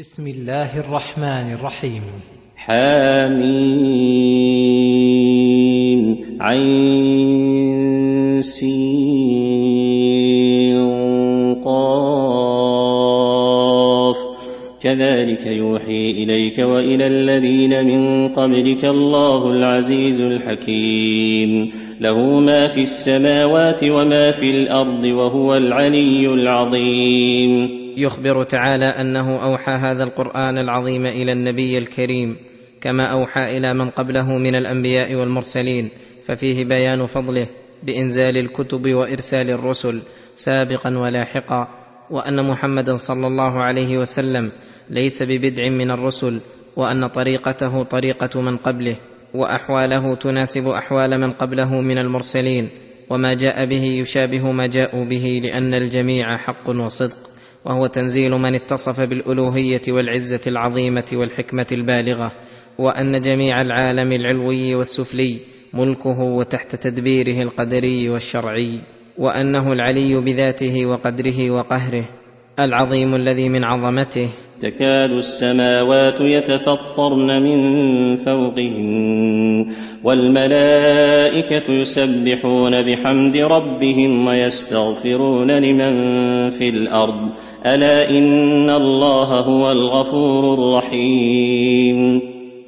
[0.00, 2.02] بسم الله الرحمن الرحيم.
[2.56, 3.36] حامين
[6.40, 8.80] عين سين
[14.80, 21.72] كذلك يوحي إليك وإلى الذين من قبلك الله العزيز الحكيم.
[22.00, 27.79] له ما في السماوات وما في الأرض وهو العلي العظيم.
[28.00, 32.36] يخبر تعالى أنه أوحى هذا القرآن العظيم إلى النبي الكريم
[32.80, 35.88] كما أوحى إلى من قبله من الأنبياء والمرسلين
[36.26, 37.48] ففيه بيان فضله
[37.82, 40.02] بإنزال الكتب وإرسال الرسل
[40.36, 41.68] سابقا ولاحقا
[42.10, 44.52] وأن محمدا صلى الله عليه وسلم
[44.90, 46.40] ليس ببدع من الرسل
[46.76, 48.96] وأن طريقته طريقة من قبله
[49.34, 52.68] وأحواله تناسب أحوال من قبله من المرسلين
[53.10, 57.29] وما جاء به يشابه ما جاءوا به لأن الجميع حق وصدق.
[57.64, 62.32] وهو تنزيل من اتصف بالألوهية والعزة العظيمة والحكمة البالغة
[62.78, 65.38] وأن جميع العالم العلوي والسفلي
[65.74, 68.80] ملكه وتحت تدبيره القدري والشرعي
[69.18, 72.19] وأنه العلي بذاته وقدره وقهره
[72.58, 74.28] العظيم الذي من عظمته.
[74.60, 77.60] تكاد السماوات يتفطرن من
[78.24, 79.72] فوقهن
[80.04, 85.94] والملائكة يسبحون بحمد ربهم ويستغفرون لمن
[86.50, 87.28] في الأرض.
[87.66, 92.20] ألا إن الله هو الغفور الرحيم.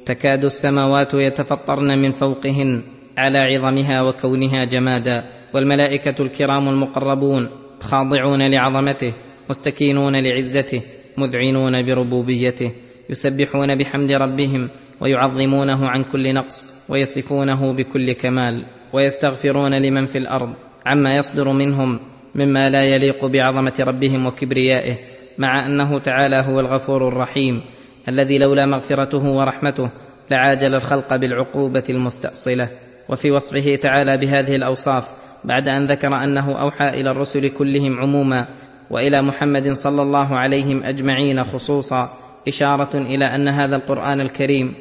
[0.05, 2.81] تكاد السماوات يتفطرن من فوقهن
[3.17, 5.23] على عظمها وكونها جمادا
[5.53, 7.49] والملائكة الكرام المقربون
[7.81, 9.13] خاضعون لعظمته.
[9.49, 10.81] مستكينون لعزته
[11.17, 12.71] مذعنون بربوبيته
[13.09, 14.69] يسبحون بحمد ربهم
[15.01, 20.53] ويعظمونه عن كل نقص ويصفونه بكل كمال ويستغفرون لمن في الأرض
[20.85, 21.99] عما يصدر منهم
[22.35, 24.97] مما لا يليق بعظمة ربهم وكبريائه
[25.37, 27.61] مع أنه تعالى هو الغفور الرحيم
[28.09, 29.91] الذي لولا مغفرته ورحمته
[30.31, 32.69] لعاجل الخلق بالعقوبة المستأصلة.
[33.09, 35.11] وفي وصفه تعالى بهذه الأوصاف
[35.43, 38.47] بعد أن ذكر أنه أوحى إلى الرسل كلهم عموما
[38.93, 42.13] وإلى محمد صلى الله عليهم أجمعين خصوصا
[42.47, 44.73] إشارة إلى أن هذا القرآن الكريم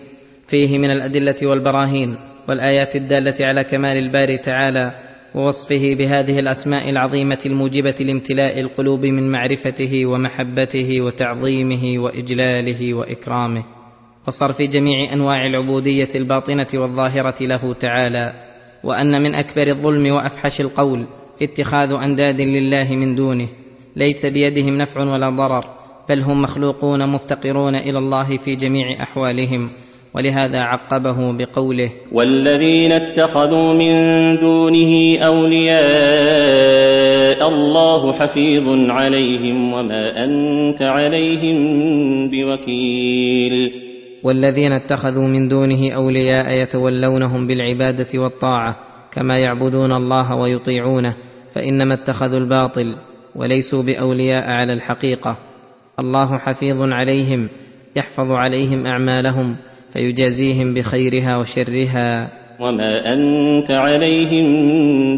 [0.46, 2.16] فيه من الأدلة والبراهين
[2.48, 4.92] والآيات الدالة على كمال الباري تعالى
[5.34, 13.64] ووصفه بهذه الأسماء العظيمة الموجبة لامتلاء القلوب من معرفته ومحبته وتعظيمه وإجلاله وإكرامه.
[14.26, 18.32] وصرف جميع أنواع العبودية الباطنة والظاهرة له تعالى
[18.84, 21.06] وأن من أكبر الظلم وأفحش القول
[21.42, 23.48] اتخاذ أنداد لله من دونه.
[23.96, 25.64] ليس بيدهم نفع ولا ضرر
[26.08, 29.70] بل هم مخلوقون مفتقرون إلى الله في جميع أحوالهم
[30.14, 33.94] ولهذا عقبه بقوله والذين اتخذوا من
[34.40, 35.82] دونه أولياء
[37.48, 41.58] الله حفيظ عليهم وما أنت عليهم
[42.30, 43.72] بوكيل.
[44.22, 48.76] والذين اتخذوا من دونه أولياء يتولونهم بالعبادة والطاعة
[49.12, 51.16] كما يعبدون الله ويطيعونه
[51.54, 52.96] فإنما اتخذوا الباطل
[53.36, 55.38] وليسوا بأولياء على الحقيقة.
[55.98, 57.48] الله حفيظ عليهم
[57.96, 59.56] يحفظ عليهم أعمالهم
[59.92, 62.32] فيجازيهم بخيرها وشرها.
[62.60, 64.46] وما أنت عليهم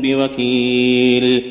[0.01, 1.43] بوكيل.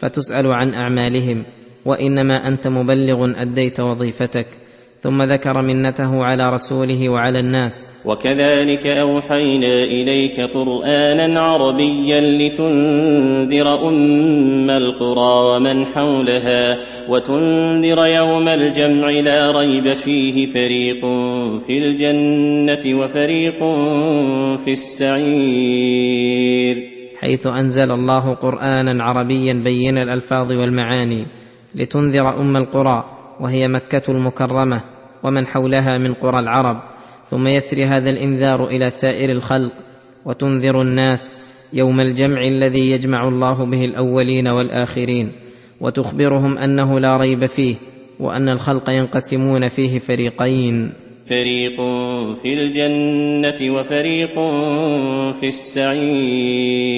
[0.00, 1.44] فتسأل عن أعمالهم
[1.84, 4.46] وإنما أنت مبلغ أديت وظيفتك.
[5.02, 7.86] ثم ذكر منته على رسوله وعلى الناس.
[8.04, 16.78] وكذلك أوحينا إليك قرآنا عربيا لتنذر أم القرى ومن حولها
[17.08, 21.00] وتنذر يوم الجمع لا ريب فيه فريق
[21.66, 23.58] في الجنة وفريق
[24.64, 26.18] في السعير.
[27.20, 31.26] حيث أنزل الله قرآنا عربيا بين الألفاظ والمعاني
[31.74, 34.80] لتنذر أم القرى وهي مكة المكرمة
[35.22, 36.82] ومن حولها من قرى العرب
[37.26, 39.72] ثم يسري هذا الإنذار إلى سائر الخلق
[40.24, 41.38] وتنذر الناس
[41.72, 45.32] يوم الجمع الذي يجمع الله به الأولين والآخرين
[45.80, 47.76] وتخبرهم أنه لا ريب فيه
[48.20, 50.92] وأن الخلق ينقسمون فيه فريقين.
[51.28, 51.76] فريق
[52.42, 54.34] في الجنة وفريق
[55.40, 56.88] في السعير.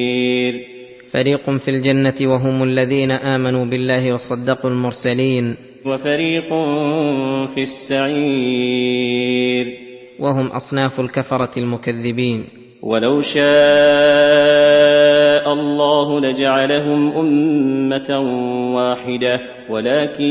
[1.13, 5.70] فريق في الجنة وهم الذين آمنوا بالله وصدقوا المرسلين.
[5.87, 6.49] وفريق
[7.55, 9.67] في السعير.
[10.21, 12.45] وهم أصناف الكفرة المكذبين.
[12.83, 13.43] ولو شاء
[15.53, 18.21] الله لجعلهم أمة
[18.75, 19.41] واحدة
[19.71, 20.25] ولكن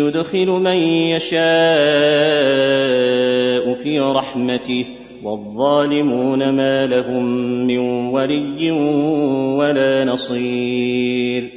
[0.00, 0.76] يدخل من
[1.16, 1.36] يشاء
[3.82, 4.86] في رحمته.
[5.22, 7.24] والظالمون ما لهم
[7.66, 7.78] من
[8.08, 8.70] ولي
[9.58, 11.50] ولا نصير.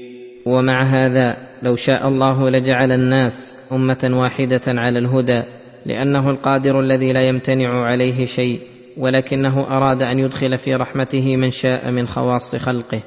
[0.46, 5.44] ومع هذا لو شاء الله لجعل الناس أمة واحدة على الهدى
[5.86, 8.62] لأنه القادر الذي لا يمتنع عليه شيء
[8.98, 13.02] ولكنه أراد أن يدخل في رحمته من شاء من خواص خلقه.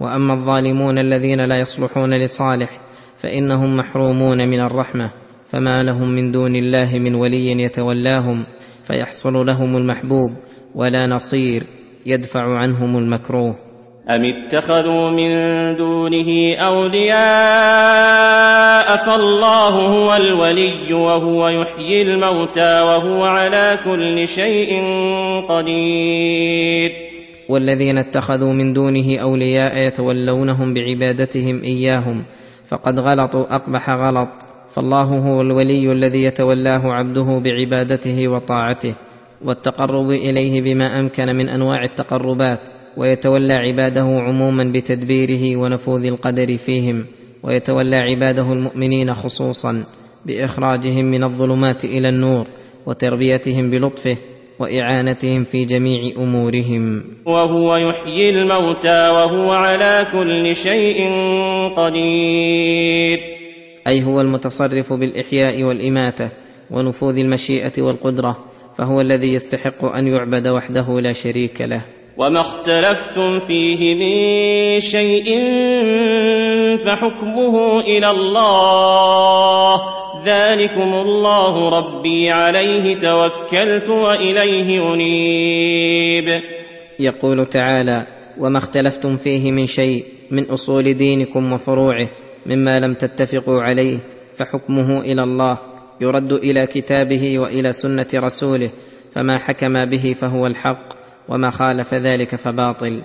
[0.00, 2.80] وأما الظالمون الذين لا يصلحون لصالح
[3.18, 5.10] فإنهم محرومون من الرحمة
[5.46, 8.46] فما لهم من دون الله من ولي يتولاهم
[8.84, 10.30] فيحصل لهم المحبوب
[10.74, 11.62] ولا نصير
[12.06, 13.65] يدفع عنهم المكروه.
[14.10, 15.30] أم اتخذوا من
[15.76, 17.16] دونه أولياء
[18.96, 24.84] فالله هو الولي وهو يحيي الموتى وهو على كل شيء
[25.48, 26.92] قدير
[27.48, 32.24] والذين اتخذوا من دونه اولياء يتولونهم بعبادتهم اياهم
[32.68, 34.28] فقد غلطوا اقبح غلط.
[34.68, 38.94] فالله هو الولي الذي يتولاه عبده بعبادته وطاعته.
[39.44, 42.75] والتقرب اليه بما امكن من انواع التقربات.
[42.96, 47.06] ويتولى عباده عموما بتدبيره ونفوذ القدر فيهم
[47.42, 49.84] ويتولى عباده المؤمنين خصوصا
[50.26, 52.46] بإخراجهم من الظلمات إلى النور
[52.86, 54.16] وتربيتهم بلطفه
[54.58, 57.04] وإعانتهم في جميع أمورهم.
[57.26, 61.10] وهو يحيي الموتى وهو على كل شيء
[61.76, 63.18] قدير.
[63.86, 66.30] أي هو المتصرف بالإحياء والإماتة
[66.70, 68.44] ونفوذ المشيئة والقدرة
[68.78, 71.95] فهو الذي يستحق أن يعبد وحده لا شريك له.
[72.18, 75.24] وما اختلفتم فيه من شيء
[76.78, 79.80] فحكمه إلى الله.
[80.26, 86.42] ذلكم الله ربي عليه توكلت وإليه أنيب.
[86.98, 88.06] يقول تعالى
[88.40, 92.08] وما اختلفتم فيه من شيء من أصول دينكم وفروعه
[92.46, 93.98] مما لم تتفقوا عليه
[94.36, 95.58] فحكمه إلى الله.
[96.00, 98.70] يرد إلى كتابه وإلى سنة رسوله
[99.12, 100.95] فما حكم به فهو الحق.
[101.28, 103.02] وما خالف ذلك فباطل.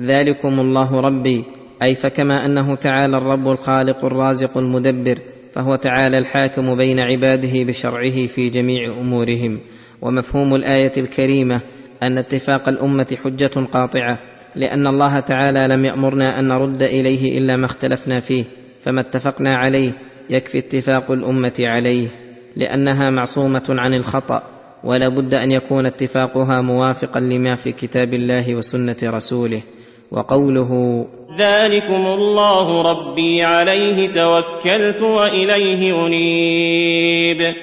[0.00, 1.44] ذلكم الله ربي.
[1.82, 5.18] أي فكما أنه تعالى الرب الخالق الرازق المدبر
[5.52, 9.60] فهو تعالى الحاكم بين عباده بشرعه في جميع أمورهم.
[10.02, 11.60] ومفهوم الآية الكريمة
[12.02, 14.18] أن اتفاق الأمة حجة قاطعة
[14.56, 18.44] لأن الله تعالى لم يأمرنا أن نرد إليه إلا ما اختلفنا فيه
[18.80, 19.92] فما اتفقنا عليه
[20.30, 22.08] يكفي اتفاق الأمة عليه
[22.56, 24.59] لأنها معصومة عن الخطأ.
[24.84, 29.62] ولا بد أن يكون اتفاقها موافقا لما في كتاب الله وسنة رسوله.
[30.10, 31.06] وقوله
[31.38, 37.54] ذلكم الله ربي عليه توكلت وإليه أنيب.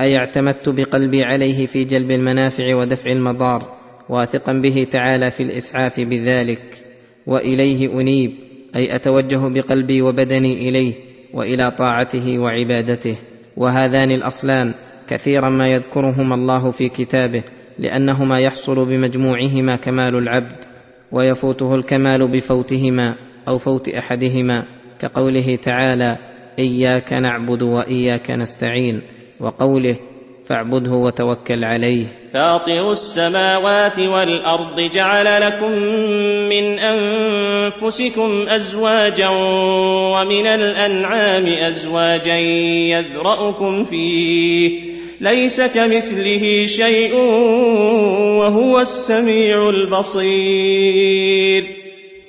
[0.00, 3.78] أي اعتمدت بقلبي عليه في جلب المنافع ودفع المضار
[4.08, 6.62] واثقا به تعالى في الإسعاف بذلك
[7.26, 8.32] وإليه أنيب
[8.76, 10.94] أي أتوجه بقلبي وبدني إليه
[11.34, 13.18] وإلى طاعته وعبادته.
[13.56, 14.74] وهذان الأصلان
[15.08, 17.42] كثيرا ما يذكرهما الله في كتابه
[17.78, 20.64] لأنهما يحصل بمجموعهما كمال العبد
[21.12, 23.14] ويفوته الكمال بفوتهما
[23.48, 24.64] أو فوت أحدهما
[25.00, 26.16] كقوله تعالى
[26.58, 29.02] إياك نعبد وإياك نستعين
[29.40, 29.96] وقوله
[30.44, 32.06] فاعبده وتوكل عليه.
[32.34, 35.72] فاطر السماوات والأرض جعل لكم
[36.48, 39.28] من أنفسكم أزواجا
[40.12, 44.87] ومن الأنعام أزواجا يذرأكم فيه.
[45.20, 47.14] ليس كمثله شيء
[48.38, 51.64] وهو السميع البصير.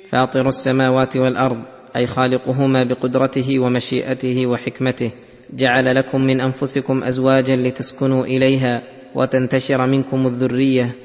[0.08, 1.62] فاطر السماوات والأرض
[1.96, 5.10] أي خالقهما بقدرته ومشيئته وحكمته
[5.54, 8.82] جعل لكم من أنفسكم أزواجا لتسكنوا إليها
[9.14, 10.96] وتنتشر منكم الذرية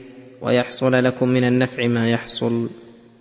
[0.42, 2.70] ويحصل لكم من النفع ما يحصل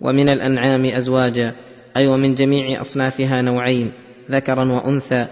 [0.01, 1.55] ومن الأنعام أزواجا
[1.97, 3.91] أي ومن جميع أصنافها نوعين
[4.31, 5.27] ذكرا وأنثى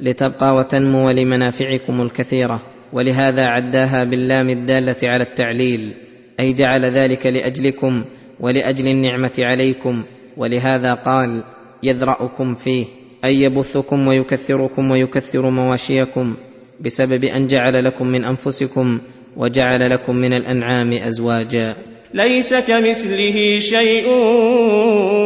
[0.00, 2.73] لتبقى وتنمو لمنافعكم الكثيرة.
[2.94, 5.94] ولهذا عداها باللام الدالة على التعليل
[6.40, 8.04] أي جعل ذلك لأجلكم
[8.40, 10.04] ولأجل النعمة عليكم
[10.36, 11.44] ولهذا قال
[11.82, 12.86] يذرأكم فيه
[13.24, 16.36] أي يبثكم ويكثركم ويكثر مواشيكم
[16.80, 19.00] بسبب أن جعل لكم من أنفسكم
[19.36, 21.76] وجعل لكم من الأنعام أزواجا.
[22.14, 24.08] ليس كمثله شيء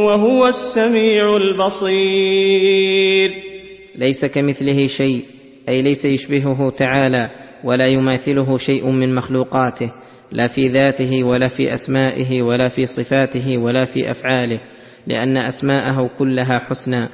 [0.07, 3.31] وهو السميع البصير.
[3.97, 5.25] ليس كمثله شيء
[5.69, 9.93] أي ليس يشبهه تعالى ولا يماثله شيء من مخلوقاته
[10.33, 14.61] لا في ذاته ولا في أسمائه ولا في صفاته ولا في أفعاله
[15.07, 17.09] لأن أسماءه كلها حسنى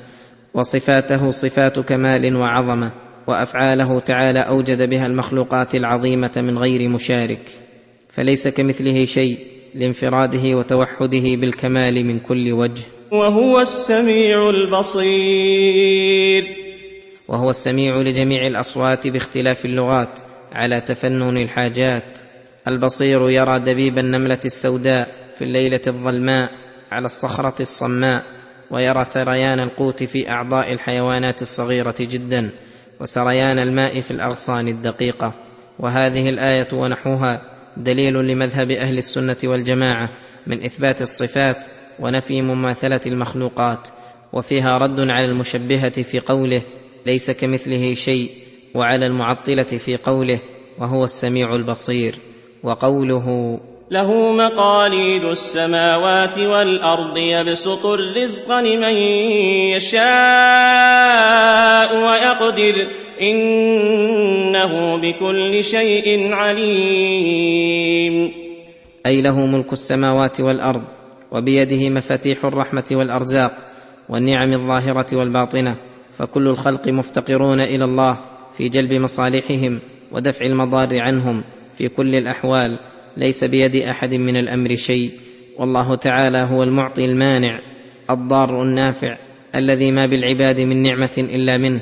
[0.55, 2.93] وصفاته صفات كمال وعظمة
[3.27, 7.41] وأفعاله تعالى أوجد بها المخلوقات العظيمة من غير مشارك.
[8.09, 9.39] فليس كمثله شيء
[9.75, 12.83] لانفراده وتوحده بالكمال من كل وجه.
[13.11, 16.45] وهو السميع البصير.
[17.29, 20.19] وهو السميع لجميع الأصوات باختلاف اللغات
[20.55, 22.19] على تفنن الحاجات.
[22.69, 25.09] البصير يرى دبيب النملة السوداء
[25.39, 26.51] في الليلة الظلماء
[26.93, 28.23] على الصخرة الصماء
[28.71, 32.51] ويرى سريان القوت في أعضاء الحيوانات الصغيرة جدا
[33.01, 35.35] وسريان الماء في الأغصان الدقيقة.
[35.79, 37.43] وهذه الآية ونحوها
[37.77, 40.09] دليل لمذهب أهل السنة والجماعة
[40.47, 41.67] من إثبات الصفات
[41.99, 43.89] ونفي مماثلة المخلوقات
[44.33, 46.63] وفيها رد على المشبهة في قوله
[47.07, 48.44] ليس كمثله شيء.
[48.75, 50.41] وعلى المعطلة في قوله
[50.79, 52.19] وهو السميع البصير
[52.63, 58.95] وقوله له مقاليد السماوات والأرض يبسط الرزق لمن
[59.77, 60.05] يشاء
[61.97, 62.87] ويقدر
[63.23, 68.15] إنه بكل شيء عليم.
[69.07, 70.83] أي له ملك السماوات والأرض
[71.33, 73.53] وبيده مفاتيح الرحمة والأرزاق
[74.09, 75.77] والنعم الظاهرة والباطنة
[76.19, 79.81] فكل الخلق مفتقرون إلى الله في جلب مصالحهم
[80.13, 81.45] ودفع المضار عنهم
[81.79, 82.79] في كل الأحوال
[83.17, 85.13] ليس بيد أحد من الأمر شيء.
[85.59, 87.61] والله تعالى هو المعطي المانع
[88.11, 89.17] الضار النافع
[89.55, 91.81] الذي ما بالعباد من نعمة إلا منه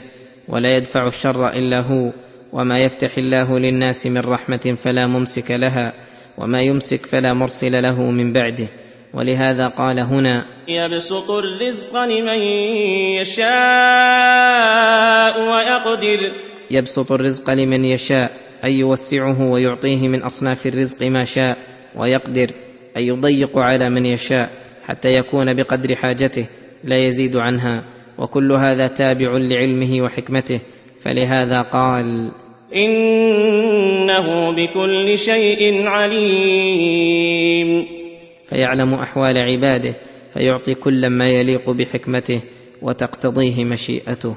[0.49, 2.13] ولا يدفع الشر إلا هو.
[2.53, 5.93] وما يفتح الله للناس من رحمة فلا ممسك لها
[6.39, 8.69] وما يمسك فلا مرسل له من بعده.
[9.15, 12.41] ولهذا قال هنا يبسط الرزق لمن
[13.21, 13.43] يشاء
[15.41, 16.33] ويقدر.
[16.73, 18.33] يبسط الرزق لمن يشاء
[18.65, 21.59] أي يوسعه ويعطيه من أصناف الرزق ما شاء
[21.97, 22.47] ويقدر
[22.97, 24.51] أي يضيق على من يشاء
[24.87, 26.49] حتى يكون بقدر حاجته
[26.85, 27.85] لا يزيد عنها.
[28.19, 30.61] وكل هذا تابع لعلمه وحكمته
[31.01, 32.33] فلهذا قال
[32.77, 37.87] إنه بكل شيء عليم.
[38.45, 39.95] فيعلم أحوال عباده
[40.35, 42.43] فيعطي كلا ما يليق بحكمته
[42.83, 44.37] وتقتضيه مشيئته.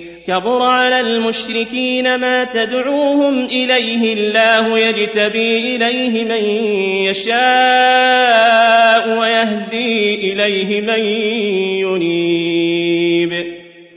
[0.27, 6.43] كبر على المشركين ما تدعوهم إليه الله يجتبي إليه من
[7.09, 7.41] يشاء
[9.19, 10.99] ويهدي إليه من
[11.79, 13.31] ينيب.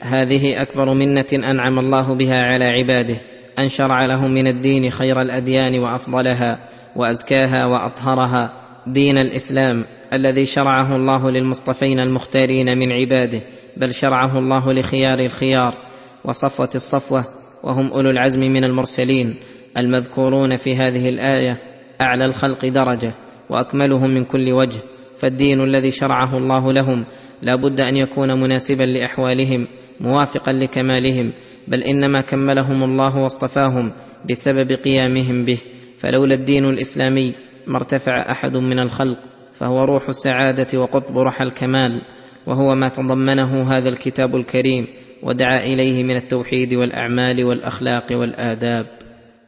[0.03, 3.17] هذه أكبر منة أنعم الله بها على عباده
[3.59, 6.59] أن شرع لهم من الدين خير الأديان وأفضلها
[6.97, 8.53] وأزكاها وأطهرها
[8.87, 13.41] دين الإسلام الذي شرعه الله للمصطفين المختارين من عباده
[13.77, 15.84] بل شرعه الله لخيار الخيار.
[16.25, 17.25] وصفوة الصفوة
[17.63, 19.35] وهم أولو العزم من المرسلين
[19.79, 21.59] المذكورون في هذه الآية
[22.03, 23.15] أعلى الخلق درجة
[23.51, 24.79] وأكملهم من كل وجه
[25.17, 27.07] فالدين الذي شرعه الله لهم
[27.43, 29.67] لا بد أن يكون مناسبا لأحوالهم
[30.01, 31.33] موافقا لكمالهم
[31.69, 33.93] بل إنما كملهم الله واصطفاهم
[34.31, 35.59] بسبب قيامهم به
[35.99, 37.33] فلولا الدين الإسلامي
[37.67, 39.19] ما ارتفع أحد من الخلق
[39.55, 42.03] فهو روح السعادة وقطب رحى الكمال
[42.47, 44.87] وهو ما تضمنه هذا الكتاب الكريم.
[45.25, 48.87] ودعا إليه من التوحيد والأعمال والأخلاق والآداب.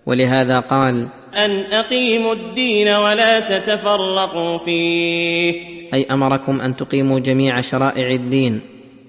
[0.07, 5.77] ولهذا قال أن أقيموا الدين ولا تتفرقوا فيه.
[5.95, 8.61] أي أمركم أن تقيموا جميع شرائع الدين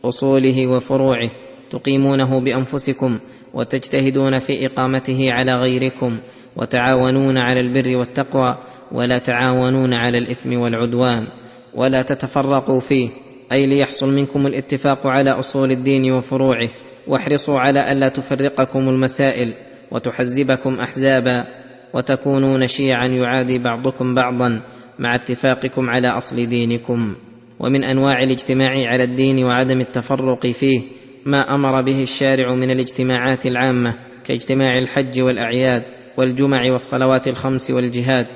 [0.06, 1.30] أصوله وفروعه
[1.70, 3.20] تقيمونه بأنفسكم
[3.54, 6.20] وتجتهدون في إقامته على غيركم
[6.56, 8.58] وتعاونون على البر والتقوى
[8.92, 11.28] ولا تعاونون على الإثم والعدوان
[11.76, 13.10] ولا تتفرقوا فيه.
[13.52, 16.70] أي ليحصل منكم الاتفاق على أصول الدين وفروعه
[17.08, 19.52] واحرصوا على ألا تفرقكم المسائل
[19.92, 21.46] وتحزبكم أحزابا
[21.94, 24.62] وتكونون شيعا يعادي بعضكم بعضا
[25.00, 27.16] مع اتفاقكم على أصل دينكم.
[27.60, 30.82] ومن أنواع الاجتماع على الدين وعدم التفرق فيه
[31.26, 33.94] ما أمر به الشارع من الاجتماعات العامة
[34.26, 35.84] كاجتماع الحج والأعياد
[36.18, 38.28] والجمع والصلوات الخمس والجهاد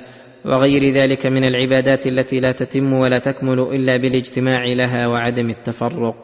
[0.44, 6.14] وغير ذلك من العبادات التي لا تتم ولا تكمل إلا بالاجتماع لها وعدم التفرق.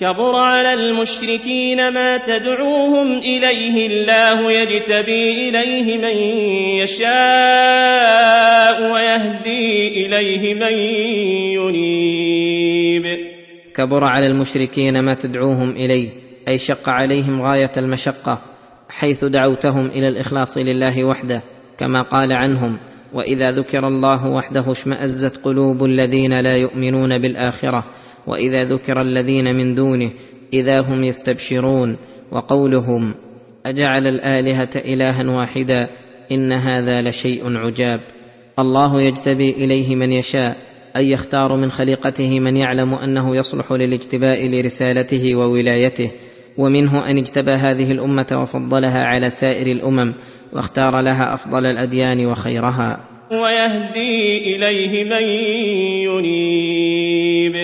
[0.00, 6.16] كبر على المشركين ما تدعوهم إليه الله يجتبي إليه من
[6.82, 7.12] يشاء
[8.92, 10.72] ويهدي إليه من
[11.58, 13.06] ينيب.
[13.76, 16.10] كبر على المشركين ما تدعوهم إليه
[16.48, 18.42] أي شق عليهم غاية المشقة
[18.88, 21.42] حيث دعوتهم إلى الإخلاص لله وحده
[21.78, 22.78] كما قال عنهم
[23.16, 27.84] وإذا ذكر الله وحده اشمأزت قلوب الذين لا يؤمنون بالآخرة
[28.26, 30.10] وإذا ذكر الذين من دونه
[30.52, 31.96] إذا هم يستبشرون
[32.30, 33.14] وقولهم
[33.66, 35.88] أجعل الآلهة إلها واحدا
[36.32, 38.00] إن هذا لشيء عجاب.
[38.58, 40.56] الله يجتبي إليه من يشاء
[40.96, 46.10] أي يختار من خليقته من يعلم أنه يصلح للاجتباء لرسالته وولايته
[46.58, 50.14] ومنه أن اجتبى هذه الأمة وفضلها على سائر الأمم.
[50.52, 53.00] واختار لها أفضل الأديان وخيرها.
[53.30, 55.22] ويهدي إليه من
[56.08, 57.54] ينيب.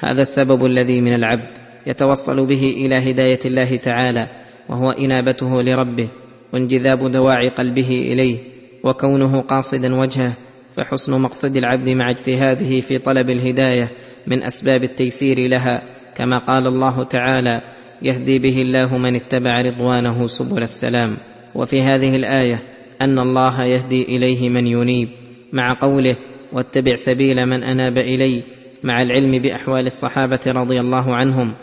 [0.00, 4.28] هذا السبب الذي من العبد يتوصل به إلى هداية الله تعالى
[4.68, 6.08] وهو إنابته لربه
[6.52, 8.38] وانجذاب دواعي قلبه إليه
[8.84, 10.32] وكونه قاصدا وجهه
[10.76, 13.90] فحسن مقصد العبد مع اجتهاده في طلب الهداية
[14.26, 15.82] من أسباب التيسير لها
[16.16, 17.60] كما قال الله تعالى
[18.02, 21.16] يهدي به الله من اتبع رضوانه سبل السلام.
[21.54, 22.62] وفي هذه الآية
[23.02, 25.08] أن الله يهدي إليه من ينيب
[25.52, 26.16] مع قوله
[26.52, 28.42] واتبع سبيل من أناب إلي
[28.82, 31.54] مع العلم بأحوال الصحابة رضي الله عنهم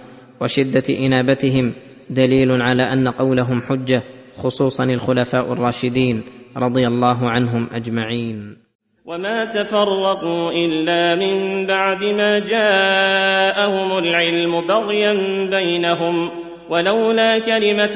[0.41, 1.74] وشدة إنابتهم
[2.10, 4.03] دليل على أن قولهم حجة
[4.38, 6.24] خصوصا الخلفاء الراشدين
[6.57, 8.57] رضي الله عنهم أجمعين.
[9.05, 15.13] وما تفرقوا إلا من بعد ما جاءهم العلم بغيا
[15.50, 16.31] بينهم
[16.71, 17.95] ولولا كلمة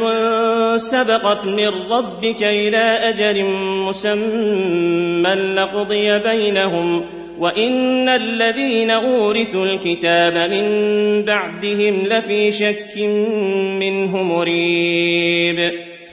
[0.76, 3.44] سبقت من ربك إلى أجل
[3.88, 7.04] مسمى لقضي بينهم
[7.40, 10.66] وإن الذين أورثوا الكتاب من
[11.26, 12.98] بعدهم لفي شك
[13.80, 15.72] منه مريب.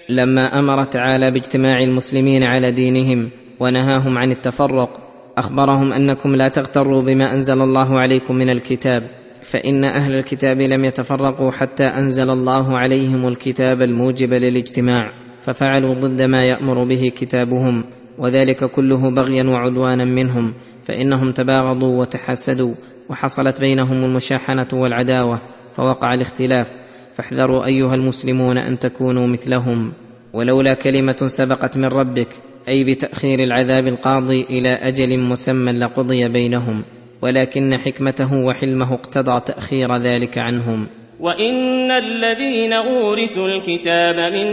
[0.08, 4.90] لما أمر تعالى باجتماع المسلمين على دينهم ونهاهم عن التفرق
[5.38, 11.50] أخبرهم أنكم لا تغتروا بما أنزل الله عليكم من الكتاب فإن أهل الكتاب لم يتفرقوا
[11.50, 17.84] حتى أنزل الله عليهم الكتاب الموجب للاجتماع ففعلوا ضد ما يأمر به كتابهم
[18.18, 22.74] وذلك كله بغيا وعدوانا منهم فإنهم تباغضوا وتحاسدوا
[23.08, 25.40] وحصلت بينهم المشاحنة والعداوة
[25.72, 26.70] فوقع الاختلاف
[27.14, 29.92] فاحذروا أيها المسلمون أن تكونوا مثلهم.
[30.32, 32.28] ولولا كلمة سبقت من ربك
[32.68, 36.82] أي بتأخير العذاب القاضي إلى أجل مسمى لقضي بينهم.
[37.22, 40.88] ولكن حكمته وحلمه اقتضى تأخير ذلك عنهم.
[41.20, 44.48] وإن الذين أورثوا الكتاب من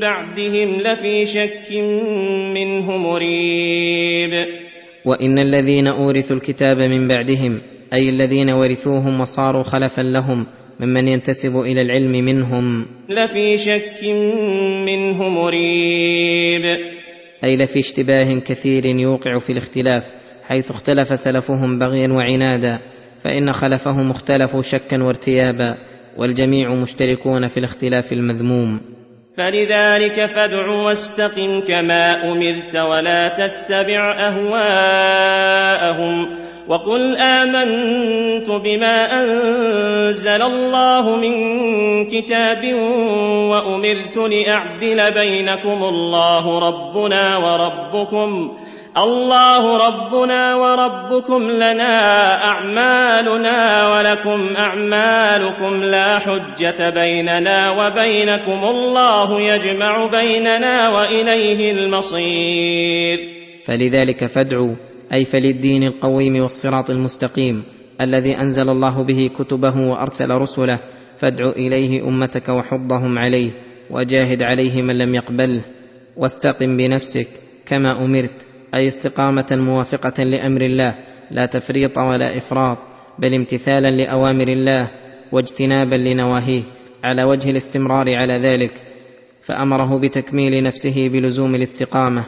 [0.00, 1.72] بعدهم لفي شك
[2.54, 4.46] منه مريب.
[5.04, 7.60] وإن الذين أورثوا الكتاب من بعدهم
[7.92, 10.46] أي الذين ورثوهم وصاروا خلفا لهم
[10.80, 12.86] ممن ينتسب إلى العلم منهم.
[13.08, 14.04] لفي شك
[14.86, 16.78] منه مريب.
[17.44, 20.23] أي لفي اشتباه كثير يوقع في الاختلاف.
[20.48, 22.78] حيث اختلف سلفهم بغيا وعنادا
[23.20, 25.74] فإن خلفهم اختلفوا شكا وارتيابا
[26.18, 28.80] والجميع مشتركون في الاختلاف المذموم.
[29.36, 35.64] فلذلك فادع واستقم كما أمرت ولا تتبع أهواءهم
[36.68, 41.34] وقل آمنت بما أنزل الله من
[42.06, 42.74] كتاب
[43.50, 48.56] وأمرت لأعدل بينكم الله ربنا وربكم
[48.98, 51.94] الله ربنا وربكم لنا
[52.44, 63.18] أعمالنا ولكم أعمالكم لا حجة بيننا وبينكم الله يجمع بيننا وإليه المصير.
[63.64, 64.74] فلذلك فادعوا
[65.12, 67.64] أي فللدين القويم والصراط المستقيم
[68.00, 70.78] الذي أنزل الله به كتبه وأرسل رسله
[71.16, 73.50] فادع إليه أمتك وحضهم عليه
[73.90, 75.64] وجاهد عليه من لم يقبله
[76.16, 77.28] واستقم بنفسك
[77.66, 78.53] كما أمرت.
[78.74, 80.94] أي استقامة موافقة لأمر الله
[81.30, 82.78] لا تفريط ولا إفراط
[83.18, 84.90] بل امتثالا لأوامر الله
[85.32, 86.62] واجتنابا لنواهيه
[87.04, 88.72] على وجه الاستمرار على ذلك
[89.42, 92.24] فأمره بتكميل نفسه بلزوم الاستقامة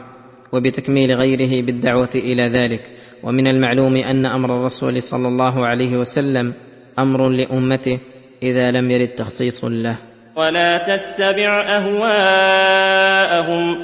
[0.53, 2.81] وبتكميل غيره بالدعوة إلى ذلك.
[3.23, 6.53] ومن المعلوم أن أمر الرسول صلى الله عليه وسلم
[6.99, 7.99] أمر لأمته
[8.43, 9.97] إذا لم يرد تخصيص له.
[10.35, 13.77] ولا تتبع أهواءهم.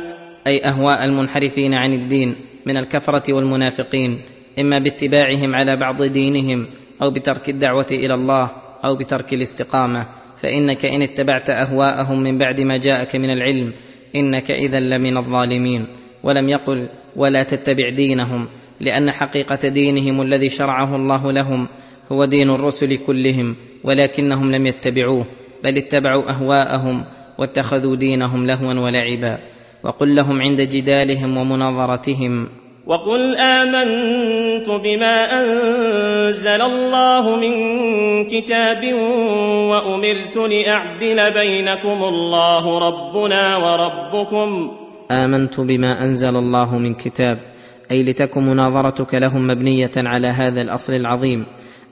[0.47, 2.36] أي أهواء المنحرفين عن الدين.
[2.65, 4.21] من الكفرة والمنافقين
[4.60, 6.67] إما باتباعهم على بعض دينهم
[7.02, 8.52] أو بترك الدعوة إلى الله
[8.86, 10.06] أو بترك الاستقامة.
[10.38, 13.73] فإنك إن اتبعت أهواءهم من بعد ما جاءك من العلم
[14.15, 15.88] إنك إذا لمن الظالمين.
[16.23, 18.47] ولم يقل ولا تتبع دينهم
[18.80, 21.67] لأن حقيقة دينهم الذي شرعه الله لهم
[22.12, 25.26] هو دين الرسل كلهم ولكنهم لم يتبعوه
[25.63, 27.06] بل اتبعوا أهواءهم
[27.38, 29.39] واتخذوا دينهم لهوا ولعبا.
[29.84, 32.50] وقل لهم عند جدالهم ومناظرتهم.
[32.88, 37.54] وقل آمنت بما أنزل الله من
[38.28, 38.93] كتاب
[39.72, 44.72] وأمرت لأعدل بينكم الله ربنا وربكم.
[45.12, 47.38] آمنت بما أنزل الله من كتاب
[47.91, 51.46] أي لتكن مناظرتك لهم مبنية على هذا الأصل العظيم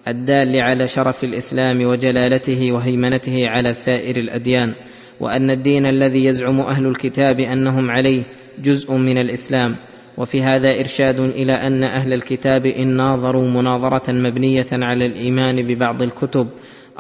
[0.08, 4.76] الدال على شرف الإسلام وجلالته وهيمنته على سائر الأديان.
[5.22, 8.24] وأن الدين الذي يزعم أهل الكتاب أنهم عليه
[8.64, 9.76] جزء من الإسلام.
[10.18, 16.48] وفي هذا إرشاد إلى أن أهل الكتاب إن ناظروا مناظرة مبنية على الإيمان ببعض الكتب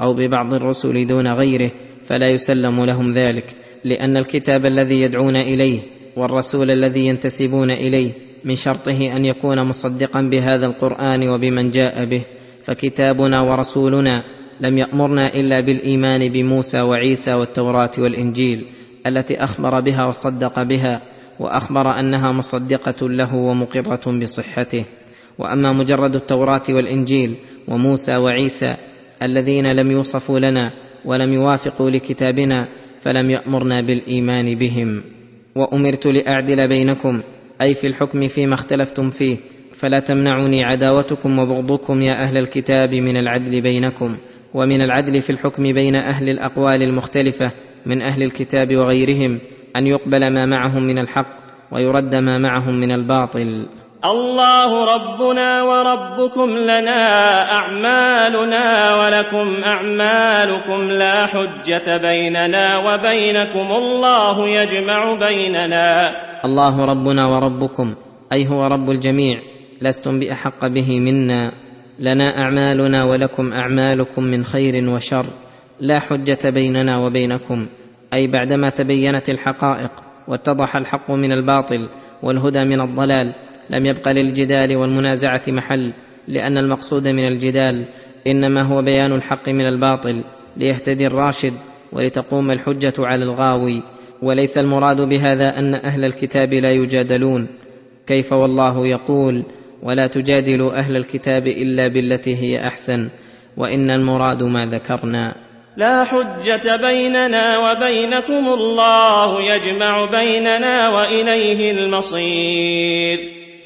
[0.01, 1.71] أو ببعض الرسل دون غيره
[2.03, 3.45] فلا يسلم لهم ذلك.
[3.83, 5.79] لأن الكتاب الذي يدعون إليه
[6.17, 8.11] والرسول الذي ينتسبون إليه
[8.45, 12.21] من شرطه أن يكون مصدقا بهذا القرآن وبمن جاء به.
[12.63, 14.23] فكتابنا ورسولنا
[14.61, 18.65] لم يأمرنا إلا بالإيمان بموسى وعيسى والتوراة والإنجيل
[19.07, 21.01] التي أخبر بها وصدق بها
[21.39, 24.85] وأخبر أنها مصدقة له ومقرة بصحته.
[25.39, 27.35] وأما مجرد التوراة والإنجيل
[27.67, 28.75] وموسى وعيسى
[29.23, 30.71] الذين لم يوصفوا لنا
[31.05, 32.67] ولم يوافقوا لكتابنا
[32.99, 35.03] فلم يأمرنا بالإيمان بهم.
[35.55, 37.23] وأمرت لأعدل بينكم
[37.61, 39.37] أي في الحكم فيما اختلفتم فيه
[39.73, 44.17] فلا تمنعني عداوتكم وبغضكم يا أهل الكتاب من العدل بينكم.
[44.53, 47.51] ومن العدل في الحكم بين أهل الأقوال المختلفة
[47.85, 49.39] من أهل الكتاب وغيرهم
[49.75, 53.67] أن يقبل ما معهم من الحق ويرد ما معهم من الباطل.
[54.05, 57.01] الله ربنا وربكم لنا
[57.51, 66.11] أعمالنا ولكم أعمالكم لا حجة بيننا وبينكم الله يجمع بيننا.
[66.45, 67.95] الله ربنا وربكم
[68.33, 69.39] أي هو رب الجميع
[69.81, 71.51] لستم بأحق به منا.
[72.01, 75.25] لنا أعمالنا ولكم أعمالكم من خير وشر.
[75.79, 77.67] لا حجة بيننا وبينكم.
[78.13, 79.91] أي بعدما تبينت الحقائق
[80.27, 81.89] واتضح الحق من الباطل
[82.23, 83.35] والهدى من الضلال
[83.69, 85.93] لم يبق للجدال والمنازعة محل
[86.27, 87.85] لأن المقصود من الجدال
[88.27, 90.23] إنما هو بيان الحق من الباطل
[90.57, 91.53] ليهتدي الراشد
[91.91, 93.83] ولتقوم الحجة على الغاوي.
[94.21, 97.47] وليس المراد بهذا أن أهل الكتاب لا يجادلون.
[98.07, 99.43] كيف والله يقول
[99.83, 103.09] ولا تجادلوا أهل الكتاب إلا بالتي هي أحسن
[103.57, 105.35] وإن المراد ما ذكرنا.
[105.77, 113.19] لا حجة بيننا وبينكم الله يجمع بيننا وإليه المصير.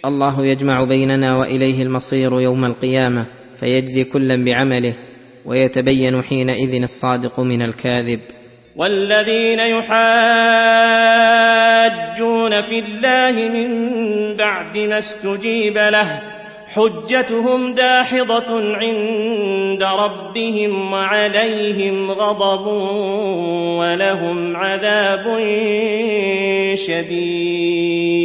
[0.06, 3.26] الله يجمع بيننا وإليه المصير يوم القيامة
[3.60, 4.98] فيجزي كلا بعمله
[5.46, 8.20] ويتبين حينئذ الصادق من الكاذب.
[8.76, 9.92] والذين يحاجون
[12.62, 13.70] في الله من
[14.36, 16.22] بعد ما استجيب له
[16.68, 22.68] حجتهم داحضة عند ربهم وعليهم غضب
[23.80, 25.24] ولهم عذاب
[26.76, 28.16] شديد.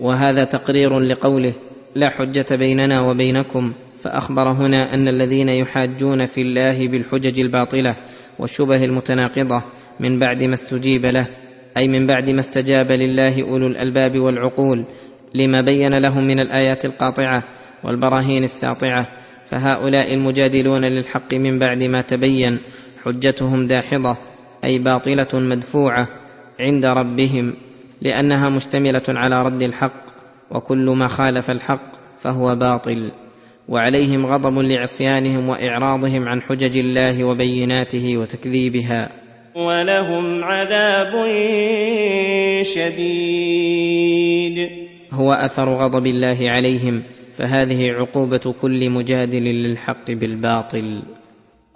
[0.00, 1.54] وهذا تقرير لقوله
[1.94, 7.96] لا حجة بيننا وبينكم فأخبر هنا أن الذين يحاجون في الله بالحجج الباطلة
[8.40, 9.62] والشبه المتناقضة
[10.00, 11.26] من بعد ما استجيب له
[11.76, 14.84] أي من بعد ما استجاب لله أولو الألباب والعقول
[15.34, 17.44] لما بين لهم من الآيات القاطعة
[17.84, 19.06] والبراهين الساطعة
[19.46, 22.58] فهؤلاء المجادلون للحق من بعد ما تبين
[23.04, 24.16] حجتهم داحضة
[24.64, 26.08] أي باطلة مدفوعة
[26.60, 27.54] عند ربهم
[28.02, 30.04] لأنها مشتملة على رد الحق
[30.50, 33.12] وكل ما خالف الحق فهو باطل.
[33.70, 39.08] وعليهم غضب لعصيانهم وإعراضهم عن حجج الله وبيناته وتكذيبها.
[39.54, 41.12] ولهم عذاب
[42.62, 44.10] شديد.
[45.12, 47.02] هو أثر غضب الله عليهم
[47.36, 51.02] فهذه عقوبة كل مجادل للحق بالباطل.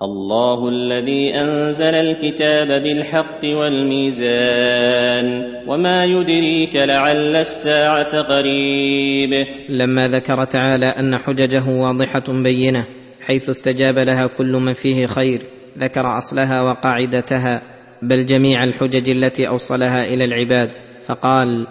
[0.03, 5.27] الله الذي أنزل الكتاب بالحق والميزان
[5.67, 9.47] وما يدريك لعل الساعة قريب.
[9.69, 12.87] لما ذكر تعالى أن حججه واضحة بينة
[13.27, 15.43] حيث استجاب لها كل من فيه خير
[15.79, 17.63] ذكر أصلها وقاعدتها
[18.03, 20.71] بل جميع الحجج التي أوصلها إلى العباد
[21.07, 21.67] فقال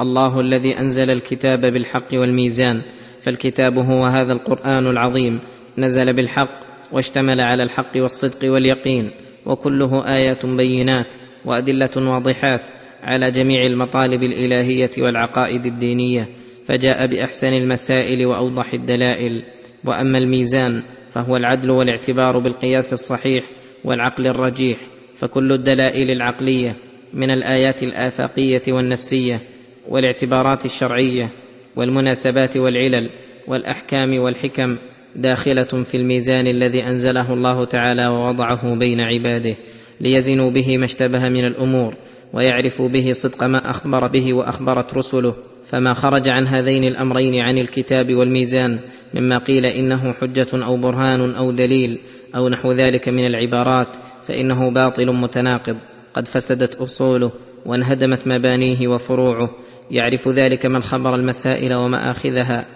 [0.00, 2.82] الله الذي أنزل الكتاب بالحق والميزان
[3.20, 5.40] فالكتاب هو هذا القرآن العظيم
[5.78, 9.12] نزل بالحق واشتمل على الحق والصدق واليقين
[9.46, 12.68] وكله آيات بينات وأدلة واضحات
[13.02, 16.28] على جميع المطالب الإلهية والعقائد الدينية
[16.64, 19.42] فجاء بأحسن المسائل وأوضح الدلائل.
[19.84, 23.44] وأما الميزان فهو العدل والاعتبار بالقياس الصحيح
[23.84, 24.78] والعقل الرجيح
[25.16, 26.76] فكل الدلائل العقلية
[27.14, 29.40] من الآيات الآفاقية والنفسية
[29.88, 31.30] والاعتبارات الشرعية
[31.76, 33.10] والمناسبات والعلل
[33.48, 34.76] والأحكام والحكم
[35.16, 39.56] داخلة في الميزان الذي أنزله الله تعالى ووضعه بين عباده
[40.00, 41.94] ليزنوا به ما اشتبه من الأمور
[42.32, 45.36] ويعرفوا به صدق ما أخبر به وأخبرت رسله.
[45.64, 48.78] فما خرج عن هذين الأمرين عن الكتاب والميزان
[49.14, 51.98] مما قيل إنه حجة أو برهان أو دليل
[52.36, 55.76] أو نحو ذلك من العبارات فإنه باطل متناقض.
[56.14, 57.32] قد فسدت أصوله
[57.66, 59.50] وانهدمت مبانيه وفروعه
[59.90, 62.66] يعرف ذلك من خبر المسائل وماخذها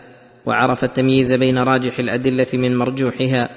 [0.46, 3.48] وعرف التمييز بين راجح الأدلة من مرجوحها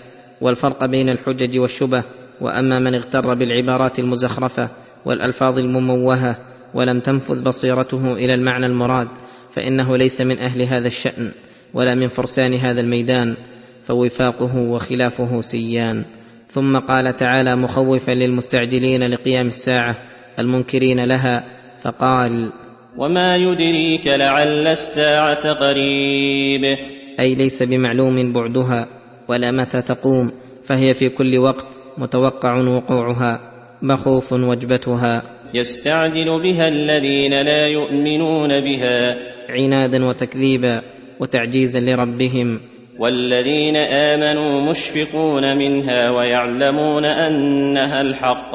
[0.41, 2.03] والفرق بين الحجج والشبه
[2.41, 4.69] وأما من اغتر بالعبارات المزخرفة
[5.05, 6.37] والألفاظ المموهة
[6.73, 9.07] ولم تنفذ بصيرته إلى المعنى المراد
[9.51, 11.31] فإنه ليس من أهل هذا الشأن
[11.73, 13.35] ولا من فرسان هذا الميدان
[13.83, 16.05] فوفاقه وخلافه سيان.
[16.49, 19.95] ثم قال تعالى مخوفا للمستعجلين لقيام الساعة
[20.39, 21.45] المنكرين لها
[21.83, 22.51] فقال
[22.97, 26.77] وما يدريك لعل الساعة قريب.
[27.19, 28.87] أي ليس بمعلوم بعدها
[29.27, 30.31] ولا متى تقوم
[30.63, 33.39] فهي في كل وقت متوقع وقوعها
[33.81, 35.23] مخوف وجبتها.
[35.53, 39.15] يستعجل بها الذين لا يؤمنون بها.
[39.49, 40.81] عنادا وتكذيبا
[41.19, 42.59] وتعجيزا لربهم.
[42.99, 48.51] والذين امنوا مشفقون منها ويعلمون انها الحق.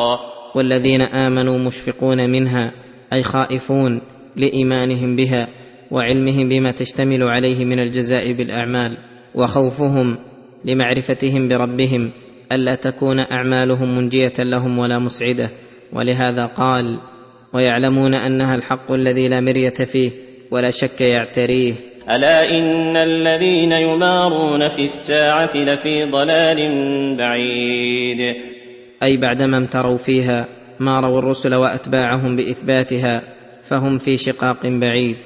[0.55, 2.72] والذين امنوا مشفقون منها
[3.12, 4.17] أي خائفون.
[4.38, 5.48] لإيمانهم بها
[5.90, 8.98] وعلمهم بما تشتمل عليه من الجزاء بالأعمال
[9.35, 10.18] وخوفهم
[10.64, 12.11] لمعرفتهم بربهم
[12.53, 15.51] ألا تكون أعمالهم منجية لهم ولا مسعدة.
[15.92, 16.98] ولهذا قال
[17.53, 20.11] ويعلمون أنها الحق الذي لا مرية فيه
[20.51, 21.74] ولا شك يعتريه.
[22.11, 26.59] ألا إن الذين يمارون في الساعة لفي ضلال
[27.16, 28.35] بعيد.
[29.03, 30.48] أي بعدما امتروا فيها
[30.81, 33.38] ماروا الرسل وأتباعهم بإثباتها.
[33.68, 35.16] فهم في شقاق بعيد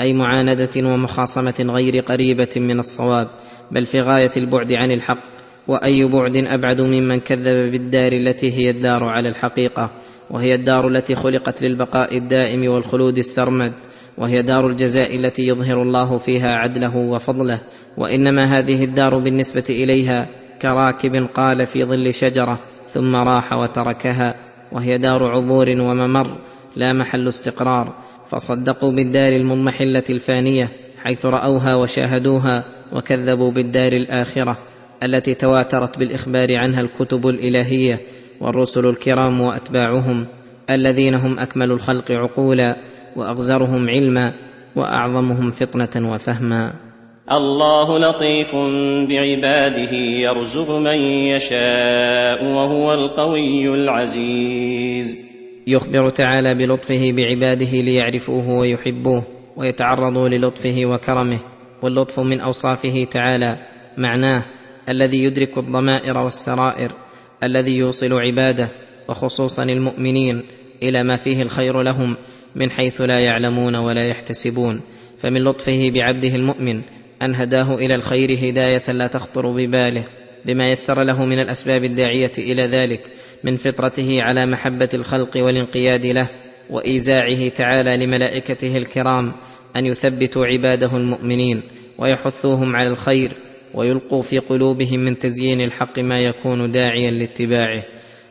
[0.00, 3.28] أي معاندة ومخاصمة غير قريبة من الصواب
[3.70, 5.34] بل في غاية البعد عن الحق
[5.68, 9.90] وأي بعد أبعد ممن كذب بالدار التي هي الدار على الحقيقة
[10.30, 13.72] وهي الدار التي خلقت للبقاء الدائم والخلود السرمد
[14.18, 17.60] وهي دار الجزاء التي يظهر الله فيها عدله وفضله
[17.98, 20.26] وإنما هذه الدار بالنسبة إليها
[20.62, 24.34] كراكب قال في ظل شجرة ثم راح وتركها
[24.72, 26.38] وهي دار عبور وممر
[26.76, 27.94] لا محل استقرار
[28.26, 30.68] فصدقوا بالدار المضمحله الفانية
[31.04, 34.58] حيث رأوها وشاهدوها وكذبوا بالدار الآخرة
[35.02, 38.00] التي تواترت بالإخبار عنها الكتب الإلهية
[38.40, 40.26] والرسل الكرام وأتباعهم
[40.70, 42.76] الذين هم أكمل الخلق عقولا
[43.16, 44.32] وأغزرهم علما
[44.76, 46.72] وأعظمهم فطنة وفهما.
[47.32, 48.54] الله لطيف
[49.08, 50.98] بعباده يرزق من
[51.34, 55.23] يشاء وهو القوي العزيز.
[55.66, 59.22] يخبر تعالى بلطفه بعباده ليعرفوه ويحبوه
[59.56, 61.38] ويتعرضوا للطفه وكرمه
[61.82, 63.58] واللطف من أوصافه تعالى
[63.98, 64.44] معناه
[64.88, 66.92] الذي يدرك الضمائر والسرائر
[67.42, 68.68] الذي يوصل عباده
[69.08, 70.42] وخصوصا المؤمنين
[70.82, 72.16] إلى ما فيه الخير لهم
[72.54, 74.80] من حيث لا يعلمون ولا يحتسبون.
[75.18, 76.82] فمن لطفه بعبده المؤمن
[77.22, 80.04] أن هداه إلى الخير هداية لا تخطر بباله
[80.44, 83.00] بما يسر له من الأسباب الداعية إلى ذلك.
[83.44, 86.30] من فطرته على محبة الخلق والانقياد له
[86.70, 89.32] وايزاعه تعالى لملائكته الكرام
[89.76, 91.62] أن يثبتوا عباده المؤمنين
[91.98, 93.32] ويحثوهم على الخير
[93.74, 97.82] ويلقوا في قلوبهم من تزيين الحق ما يكون داعيا لاتباعه.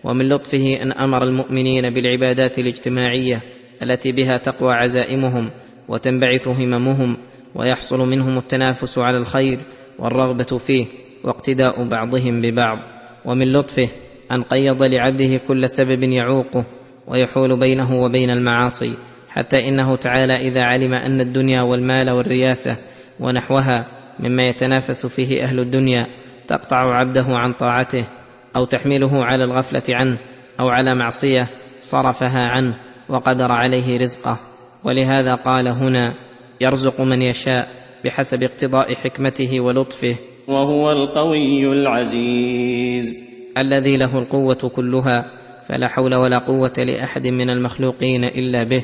[0.04, 3.42] ومن لطفه أن أمر المؤمنين بالعبادات الاجتماعية
[3.84, 5.50] التي بها تقوى عزائمهم
[5.88, 7.18] وتنبعث هممهم
[7.56, 9.60] ويحصل منهم التنافس على الخير
[10.00, 10.86] والرغبة فيه
[11.24, 12.78] واقتداء بعضهم ببعض.
[13.26, 13.90] ومن لطفه
[14.36, 16.66] أن قيض لعبده كل سبب يعوقه
[17.08, 18.94] ويحول بينه وبين المعاصي
[19.30, 22.78] حتى إنه تعالى إذا علم أن الدنيا والمال والرياسة
[23.20, 23.86] ونحوها
[24.20, 26.08] مما يتنافس فيه أهل الدنيا
[26.48, 28.08] تقطع عبده عن طاعته
[28.56, 30.20] أو تحمله على الغفلة عنه
[30.60, 31.48] أو على معصية
[31.80, 32.78] صرفها عنه
[33.10, 34.40] وقدر عليه رزقه.
[34.84, 36.14] ولهذا قال هنا
[36.62, 37.68] يرزق من يشاء
[38.06, 40.16] بحسب اقتضاء حكمته ولطفه.
[40.48, 43.23] وهو القوي العزيز.
[43.58, 45.26] الذي له القوة كلها
[45.68, 48.84] فلا حول ولا قوة لأحد من المخلوقين إلا به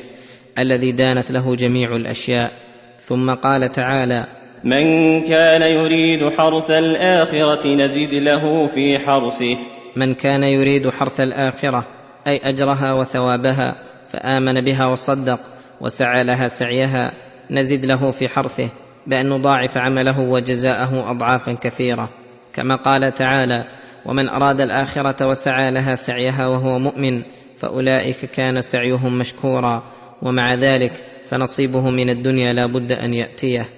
[0.58, 2.52] الذي دانت له جميع الأشياء.
[2.98, 4.26] ثم قال تعالى
[4.64, 4.84] من
[5.22, 9.56] كان يريد حرث الآخرة نزد له في حرثه.
[9.96, 11.86] من كان يريد حرث الآخرة
[12.26, 13.76] أي أجرها وثوابها
[14.12, 15.40] فآمن بها وصدق
[15.80, 17.12] وسعى لها سعيها
[17.50, 18.68] نزد له في حرثه
[19.06, 22.08] بأن نضاعف عمله وجزاءه أضعافا كثيرة.
[22.54, 23.64] كما قال تعالى
[24.06, 27.22] ومن أراد الآخرة وسعى لها سعيها وهو مؤمن
[27.56, 29.82] فأولئك كان سعيهم مشكورا.
[30.22, 30.92] ومع ذلك
[31.28, 33.68] فنصيبه من الدنيا لا بد أن يأتيه.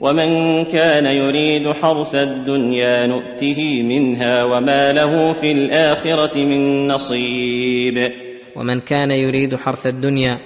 [0.00, 7.94] ومن كان يريد حرث الدنيا نؤته منها وما له في الآخرة من نصيب.
[8.56, 10.38] ومن كان يريد حرث الدنيا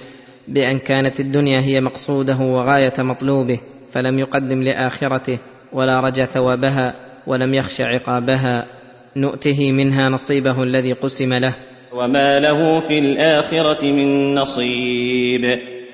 [0.47, 3.59] بأن كانت الدنيا هي مقصوده وغاية مطلوبه
[3.91, 5.37] فلم يقدم لآخرته
[5.73, 6.93] ولا رجا ثوابها
[7.27, 8.74] ولم يخش عقابها.
[9.17, 11.55] نؤته منها نصيبه الذي قسم له.
[11.93, 15.41] وما له في الآخرة من نصيب.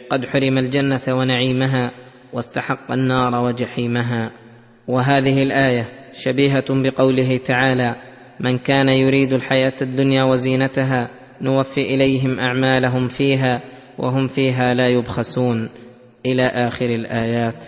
[0.10, 1.92] قد حرم الجنة ونعيمها
[2.34, 4.32] واستحق النار وجحيمها.
[4.88, 7.96] وهذه الآية شبيهة بقوله تعالى
[8.40, 11.10] من كان يريد الحياة الدنيا وزينتها
[11.42, 13.62] نوفي إليهم أعمالهم فيها
[13.98, 15.70] وهم فيها لا يبخسون.
[16.26, 17.66] إلى آخر الآيات.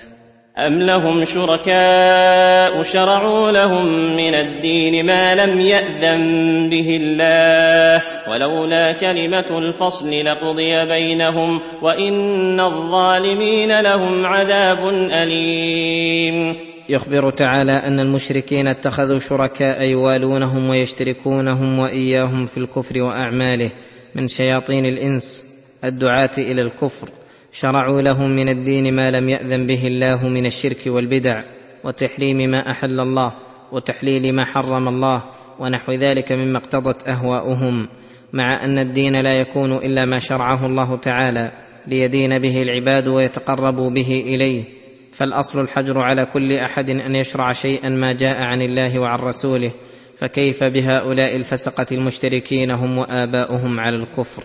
[0.58, 10.26] أم لهم شركاء شرعوا لهم من الدين ما لم يأذن به الله ولولا كلمة الفصل
[10.26, 16.56] لقضي بينهم وإن الظالمين لهم عذاب أليم.
[16.90, 23.72] يخبر تعالى أن المشركين اتخذوا شركاء يوالونهم ويشتركونهم وإياهم في الكفر وأعماله
[24.16, 25.46] من شياطين الإنس
[25.84, 27.10] الدعاة إلى الكفر.
[27.54, 31.44] شرعوا لهم من الدين ما لم يأذن به الله من الشرك والبدع
[31.84, 33.32] وتحريم ما أحل الله
[33.72, 35.24] وتحليل ما حرم الله
[35.60, 37.88] ونحو ذلك مما اقتضت أهواؤهم
[38.34, 41.52] مع أن الدين لا يكون إلا ما شرعه الله تعالى
[41.88, 44.64] ليدين به العباد ويتقربوا به إليه
[45.12, 49.74] فالأصل الحجر على كل أحد أن يشرع شيئا ما جاء عن الله وعن رسوله
[50.18, 54.44] فكيف بهؤلاء الفسقة المشتركين هم وآباؤهم على الكفر؟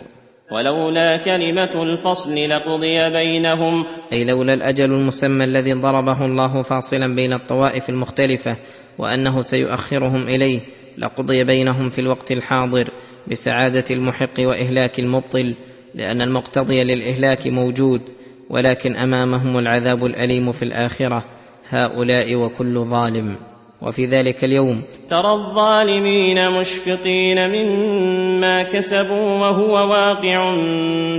[0.50, 3.84] ولولا كلمة الفصل لقضي بينهم.
[4.12, 8.56] أي لولا الأجل المسمى الذي ضربه الله فاصلا بين الطوائف المختلفة
[8.98, 10.60] وأنه سيؤخرهم إليه
[10.98, 12.90] لقضي بينهم في الوقت الحاضر
[13.30, 15.54] بسعادة المحق وإهلاك المبطل
[15.94, 18.02] لأن المقتضي للإهلاك موجود
[18.50, 21.24] ولكن أمامهم العذاب الأليم في الآخرة
[21.68, 23.47] هؤلاء وكل ظالم.
[23.82, 24.82] وفي ذلك اليوم.
[25.10, 30.54] ترى الظالمين مشفقين مما كسبوا وهو واقع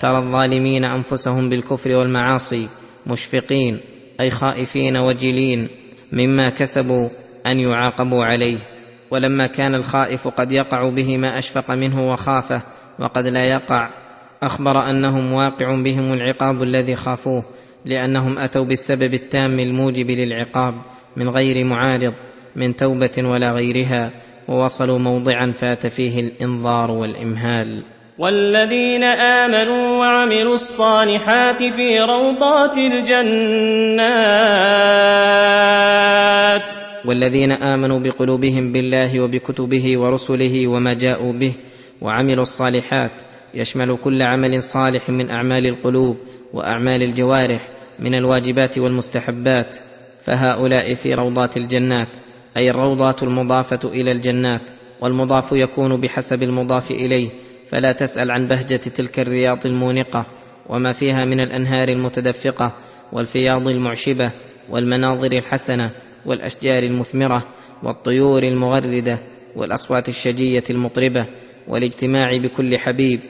[0.00, 2.68] ترى الظالمين أنفسهم بالكفر والمعاصي
[3.06, 3.80] مشفقين
[4.20, 5.68] أي خائفين وجلين
[6.12, 7.08] مما كسبوا
[7.46, 8.69] أن يعاقبوا عليه.
[9.10, 12.62] ولما كان الخائف قد يقع به ما أشفق منه وخافه
[12.98, 13.90] وقد لا يقع
[14.42, 17.44] أخبر أنهم واقع بهم العقاب الذي خافوه
[17.84, 20.74] لأنهم أتوا بالسبب التام الموجب للعقاب
[21.16, 22.14] من غير معارض
[22.56, 24.10] من توبة ولا غيرها
[24.48, 27.82] ووصلوا موضعا فات فيه الإنظار والإمهال.
[28.18, 33.80] والذين آمنوا وعملوا الصالحات في روضات الجنات
[37.04, 41.52] والذين آمنوا بقلوبهم بالله وبكتبه ورسله وما جاءوا به
[42.00, 43.22] وعملوا الصالحات
[43.54, 46.16] يشمل كل عمل صالح من أعمال القلوب
[46.52, 49.76] وأعمال الجوارح من الواجبات والمستحبات
[50.20, 52.08] فهؤلاء في روضات الجنات
[52.56, 57.30] أي الروضات المضافة إلى الجنات والمضاف يكون بحسب المضاف إليه
[57.68, 60.26] فلا تسأل عن بهجة تلك الرياض المونقة
[60.68, 62.76] وما فيها من الأنهار المتدفقة
[63.12, 64.30] والفياض المعشبة
[64.70, 65.90] والمناظر الحسنة.
[66.26, 67.46] والأشجار المثمرة
[67.82, 69.18] والطيور المغردة
[69.56, 71.26] والأصوات الشجية المطربة
[71.68, 73.20] والاجتماع بكل حبيب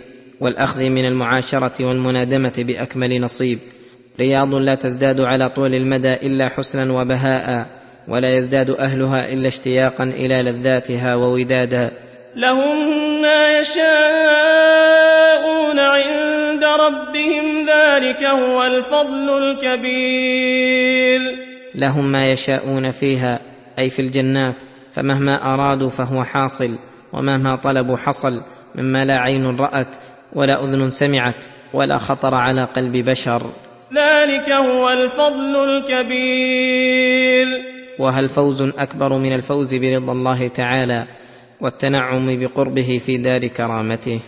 [0.41, 3.59] والأخذ من المعاشرة والمنادمة بأكمل نصيب.
[4.21, 7.67] رياض لا تزداد على طول المدى إلا حسنا وبهاء
[8.09, 11.91] ولا يزداد أهلها إلا اشتياقا إلى لذاتها وودادا.
[12.37, 13.91] لهم ما يشاءون
[15.79, 21.50] عند ربهم ذلك هو الفضل الكبير.
[21.75, 23.41] لهم ما يشاءون فيها
[23.79, 26.79] أي في الجنات فمهما أرادوا فهو حاصل
[27.13, 28.41] ومهما طلبوا حصل
[28.75, 29.97] مما لا عين رأت
[30.33, 33.43] ولا أذن سمعت ولا خطر على قلب بشر.
[33.95, 37.47] ذلك هو الفضل الكبير.
[37.99, 41.07] وهل فوز أكبر من الفوز برضا الله تعالى
[41.61, 44.21] والتنعم بقربه في دار كرامته؟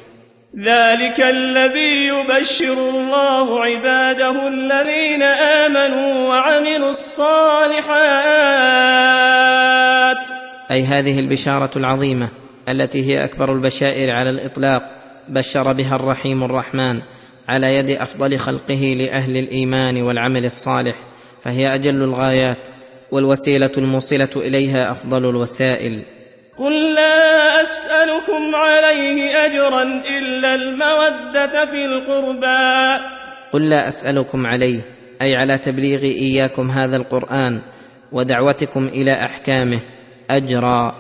[0.59, 7.93] ذلك الذي يبشر الله عباده الذين آمنوا وعملوا الصالحات.
[10.71, 12.29] أي هذه البشارة العظيمة
[12.69, 14.83] التي هي أكبر البشائر على الإطلاق
[15.29, 17.01] بشر بها الرحيم الرحمن
[17.49, 20.97] على يد أفضل خلقه لأهل الإيمان والعمل الصالح
[21.43, 22.69] فهي أجل الغايات
[23.12, 26.03] والوسيلة الموصلة إليها أفضل الوسائل.
[26.57, 29.83] قل لا اسالكم عليه اجرا
[30.19, 33.03] الا الموده في القربى.
[33.53, 34.81] قل لا اسالكم عليه
[35.23, 37.62] أي على تبليغ اياكم هذا القران
[38.12, 39.79] ودعوتكم إلى احكامه
[40.31, 40.95] اجرا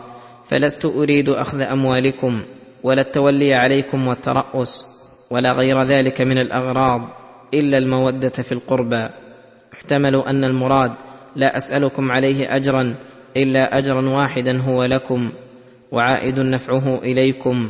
[0.48, 2.44] فلست اريد اخذ اموالكم
[2.82, 4.86] ولا التولي عليكم والتراس
[5.30, 7.00] ولا غير ذلك من الاغراض
[7.54, 9.08] الا الموده في القربى.
[9.72, 10.92] يحتمل ان المراد
[11.36, 12.94] لا اسالكم عليه اجرا
[13.36, 15.32] إلا أجرا واحدا هو لكم
[15.92, 17.68] وعائد نفعه إليكم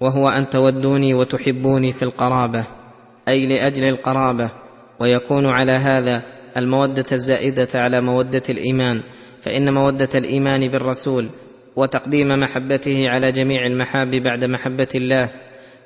[0.00, 2.64] وهو أن تودوني وتحبوني في القرابة
[3.28, 4.50] أي لأجل القرابة
[5.00, 6.22] ويكون على هذا
[6.56, 9.02] المودة الزائدة على مودة الإيمان
[9.42, 11.28] فإن مودة الإيمان بالرسول
[11.76, 15.30] وتقديم محبته على جميع المحاب بعد محبة الله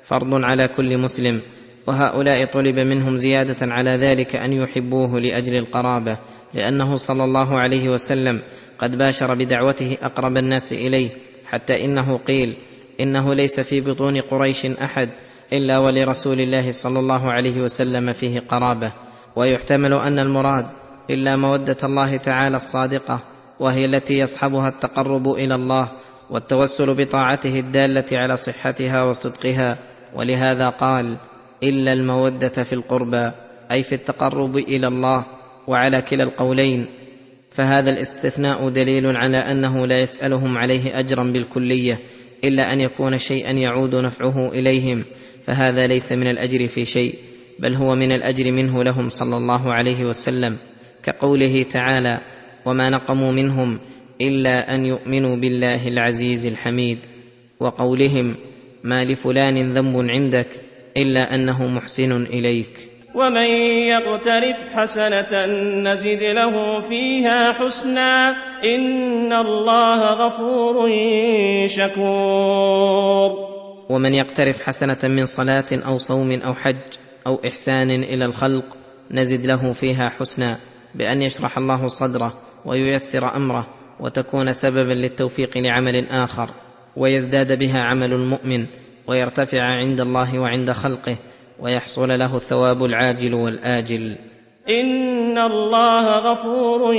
[0.03, 1.41] فرض على كل مسلم
[1.87, 6.17] وهؤلاء طلب منهم زيادة على ذلك أن يحبوه لأجل القرابة
[6.53, 8.39] لأنه صلى الله عليه وسلم
[8.79, 11.09] قد باشر بدعوته أقرب الناس إليه
[11.45, 12.57] حتى إنه قيل
[12.99, 15.09] إنه ليس في بطون قريش أحد
[15.53, 18.91] إلا ولرسول الله صلى الله عليه وسلم فيه قرابة.
[19.35, 20.65] ويحتمل أن المراد
[21.09, 23.19] إلا مودة الله تعالى الصادقة
[23.59, 25.91] وهي التي يصحبها التقرب إلى الله
[26.29, 29.77] والتوسل بطاعته الدالة على صحتها وصدقها.
[30.15, 31.17] ولهذا قال
[31.63, 33.31] إلا المودة في القربى
[33.71, 35.25] أي في التقرب إلى الله
[35.67, 37.02] وعلى كلا القولين.
[37.53, 41.99] فهذا الاستثناء دليل على أنه لا يسألهم عليه أجرا بالكلية
[42.43, 45.03] إلا أن يكون شيئا يعود نفعه إليهم
[45.43, 47.15] فهذا ليس من الأجر في شيء
[47.59, 50.57] بل هو من الأجر منه لهم صلى الله عليه وسلم
[51.03, 52.21] كقوله تعالى
[52.65, 53.79] وما نقموا منهم
[54.21, 56.97] إلا أن يؤمنوا بالله العزيز الحميد
[57.59, 58.35] وقولهم
[58.83, 60.47] ما لفلان ذنب عندك
[60.97, 63.45] إلا أنه محسن إليك ومن
[63.87, 65.45] يقترف حسنة
[65.91, 68.35] نزد له فيها حسنا
[68.65, 70.89] إن الله غفور
[71.67, 73.31] شكور.
[73.89, 76.75] ومن يقترف حسنة من صلاة أو صوم أو حج
[77.27, 78.65] أو إحسان إلى الخلق
[79.11, 80.57] نزد له فيها حسنا
[80.95, 82.33] بأن يشرح الله صدره
[82.65, 83.67] وييسر أمره
[83.99, 86.49] وتكون سببا للتوفيق لعمل آخر
[86.97, 88.67] ويزداد بها عمل المؤمن
[89.07, 91.17] ويرتفع عند الله وعند خلقه
[91.63, 94.17] ويحصل له الثواب العاجل والآجل.
[94.69, 96.93] إن الله غفور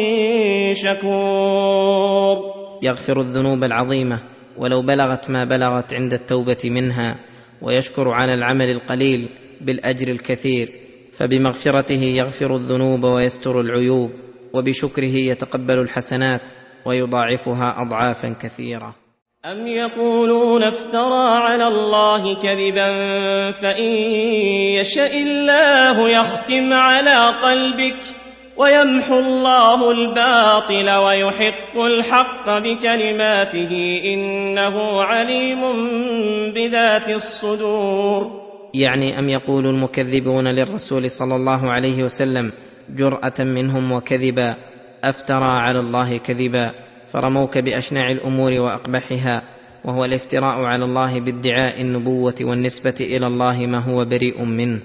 [0.75, 2.55] شكور.
[2.83, 4.19] يغفر الذنوب العظيمة
[4.59, 7.17] ولو بلغت ما بلغت عند التوبة منها
[7.63, 9.29] ويشكر على العمل القليل
[9.61, 10.73] بالأجر الكثير
[11.13, 14.11] فبمغفرته يغفر الذنوب ويستر العيوب
[14.53, 16.49] وبشكره يتقبل الحسنات
[16.87, 19.04] ويضاعفها اضعافا كثيرة.
[19.53, 22.91] أم يقولون افترى على الله كذبا
[23.51, 23.93] فإن
[24.81, 27.97] يشاء الله يختم على قلبك
[28.57, 35.61] ويمحو الله الباطل ويحق الحق بكلماته إنه عليم
[36.55, 38.41] بذات الصدور
[38.75, 42.53] يعني ام يقول المكذبون للرسول صلى الله عليه وسلم
[42.91, 44.57] جراه منهم وكذبا
[45.05, 46.84] افترى على الله كذبا
[47.15, 49.43] فرموك باشنع الأمور وأقبحها
[49.85, 54.83] وهو الافتراء على الله بادعاء النبوة والنسبة إلى الله ما هو بريء منه.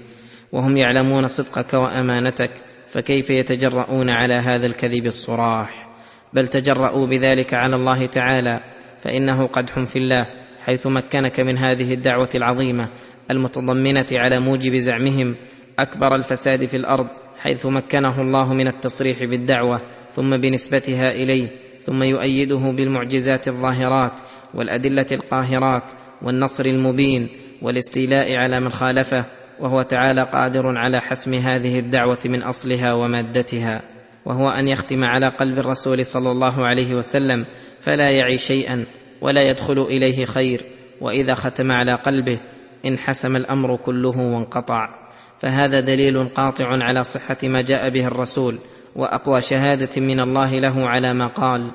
[0.52, 2.50] وهم يعلمون صدقك وأمانتك
[2.88, 5.88] فكيف يتجرؤون على هذا الكذب الصراح؟
[6.32, 8.60] بل تجرؤوا بذلك على الله تعالى
[9.00, 10.26] فإنه قدح في الله
[10.64, 12.88] حيث مكنك من هذه الدعوة العظيمة
[13.30, 15.36] المتضمنة على موجب زعمهم
[15.78, 17.06] أكبر الفساد في الأرض
[17.38, 24.20] حيث مكنه الله من التصريح بالدعوة ثم بنسبتها إليه ثم يؤيده بالمعجزات الظاهرات
[24.54, 27.28] والأدلة القاهرات والنصر المبين
[27.62, 29.24] والاستيلاء على من خالفه
[29.60, 33.82] وهو تعالى قادر على حسم هذه الدعوة من أصلها ومادتها
[34.24, 37.44] وهو أن يختم على قلب الرسول صلى الله عليه وسلم
[37.80, 38.84] فلا يعي شيئا
[39.20, 40.64] ولا يدخل إليه خير
[41.00, 42.40] وإذا ختم على قلبه
[42.86, 45.00] انحسم الأمر كله وانقطع.
[45.38, 48.58] فهذا دليل قاطع على صحة ما جاء به الرسول
[48.96, 51.70] وأقوى شهادة من الله له على ما قال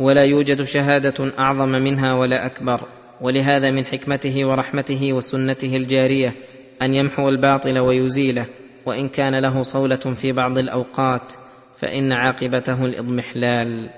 [0.00, 2.80] ولا يوجد شهادة أعظم منها ولا أكبر.
[3.20, 6.34] ولهذا من حكمته ورحمته وسنته الجارية
[6.82, 8.46] أن يمحو الباطل ويزيله
[8.86, 11.32] وإن كان له صولة في بعض الأوقات
[11.76, 13.90] فإن عاقبته الإضمحلال.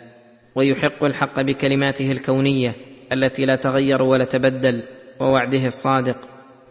[0.55, 2.75] ويحق الحق بكلماته الكونية
[3.13, 4.83] التي لا تغير ولا تبدل
[5.21, 6.17] ووعده الصادق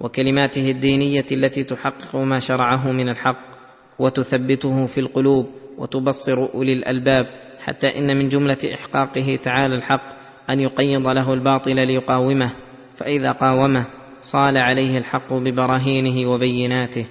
[0.02, 3.57] وكلماته الدينية التي تحقق ما شرعه من الحق.
[4.00, 5.46] وتثبته في القلوب
[5.78, 7.28] وتبصر أولي الألباب
[7.60, 10.18] حتى إن من جملة إحقاقه تعالى الحق
[10.50, 12.52] أن يقيض له الباطل ليقاومه
[12.96, 13.88] فإذا قاومه
[14.20, 17.06] صال عليه الحق ببراهينه وبيناته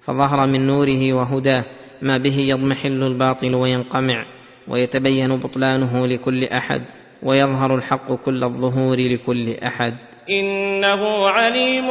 [0.00, 1.64] فظهر من نوره وهداه
[2.02, 4.24] ما به يضمحل الباطل وينقمع
[4.68, 6.82] ويتبين بطلانه لكل أحد
[7.22, 9.94] ويظهر الحق كل الظهور لكل أحد.
[10.30, 11.86] إنه عليم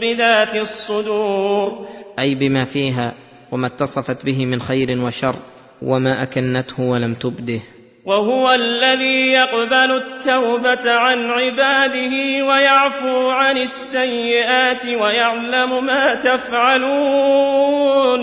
[0.00, 1.88] بذات الصدور.
[2.18, 3.14] أي بما فيها
[3.54, 5.34] وما اتصفت به من خير وشر
[5.82, 7.60] وما أكنته ولم تبده.
[8.04, 18.20] وهو الذي يقبل التوبة عن عباده ويعفو عن السيئات ويعلم ما تفعلون.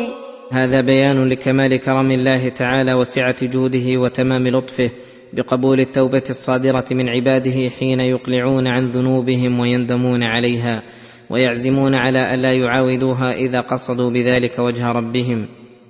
[0.51, 4.91] هذا بيان لكمال كرم الله تعالى وسعة جوده وتمام لطفه
[5.33, 10.83] بقبول التوبة الصادرة من عباده حين يقلعون عن ذنوبهم ويندمون عليها.
[11.31, 15.47] ويعزمون على ألا يعاودوها إذا قصدوا بذلك وجه ربهم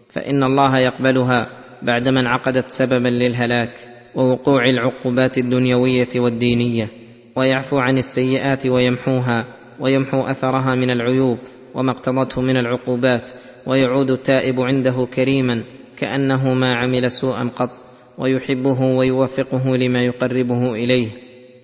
[0.10, 1.48] فإن الله يقبلها
[1.82, 3.72] بعدما انعقدت سببا للهلاك
[4.16, 6.90] ووقوع العقوبات الدنيوية والدينية
[7.36, 9.46] ويعفو عن السيئات ويمحوها
[9.80, 11.38] ويمحو أثرها من العيوب
[11.76, 13.32] وما اقتضته من العقوبات
[13.68, 15.64] ويعود التائب عنده كريما
[15.98, 17.70] كأنه ما عمل سوءا قط
[18.18, 21.08] ويحبه ويوفقه لما يقربه إليه.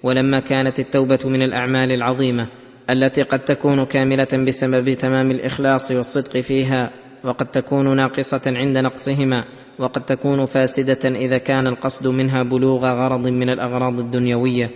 [0.03, 2.47] ولما كانت التوبة من الأعمال العظيمة
[2.89, 6.91] التي قد تكون كاملة بسبب تمام الإخلاص والصدق فيها
[7.23, 9.43] وقد تكون ناقصة عند نقصهما
[9.79, 14.69] وقد تكون فاسدة إذا كان القصد منها بلوغ غرض من الأغراض الدنيوية.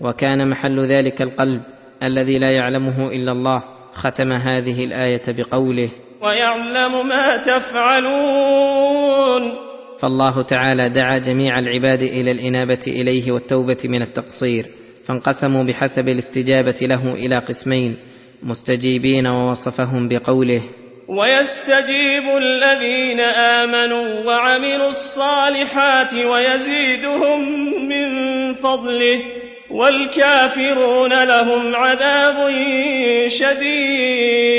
[0.00, 1.62] وكان محل ذلك القلب
[2.02, 3.62] الذي لا يعلمه إلا الله
[3.92, 5.90] ختم هذه الآية بقوله
[6.22, 8.78] ويعلم ما تفعلون.
[9.98, 14.66] فالله تعالى دعا جميع العباد إلى الإنابة إليه والتوبة من التقصير.
[15.08, 17.96] فانقسموا بحسب الاستجابة له إلى قسمين
[18.42, 20.62] مستجيبين ووصفهم بقوله
[21.08, 27.40] ويستجيب الذين آمنوا وعملوا الصالحات ويزيدهم
[27.88, 28.08] من
[28.54, 29.20] فضله
[29.70, 32.36] والكافرون لهم عذاب
[33.28, 34.58] شديد.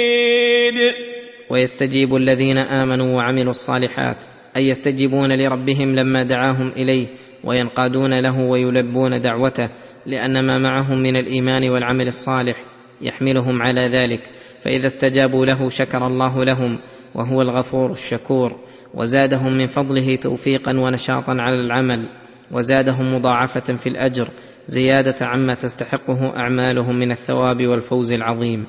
[1.49, 4.17] ويستجيب الذين آمنوا وعملوا الصالحات
[4.55, 7.07] أي يستجيبون لربهم لما دعاهم إليه
[7.43, 9.69] وينقادون له ويلبون دعوته
[10.09, 12.63] لأن ما معهم من الإيمان والعمل الصالح
[13.01, 14.21] يحملهم على ذلك
[14.61, 16.79] فإذا استجابوا له شكر الله لهم
[17.15, 18.55] وهو الغفور الشكور.
[18.93, 22.09] وزادهم من فضله توفيقا ونشاطا على العمل
[22.51, 24.29] وزادهم مضاعفة في الأجر
[24.67, 28.65] زيادة عما تستحقه أعمالهم من الثواب والفوز العظيم.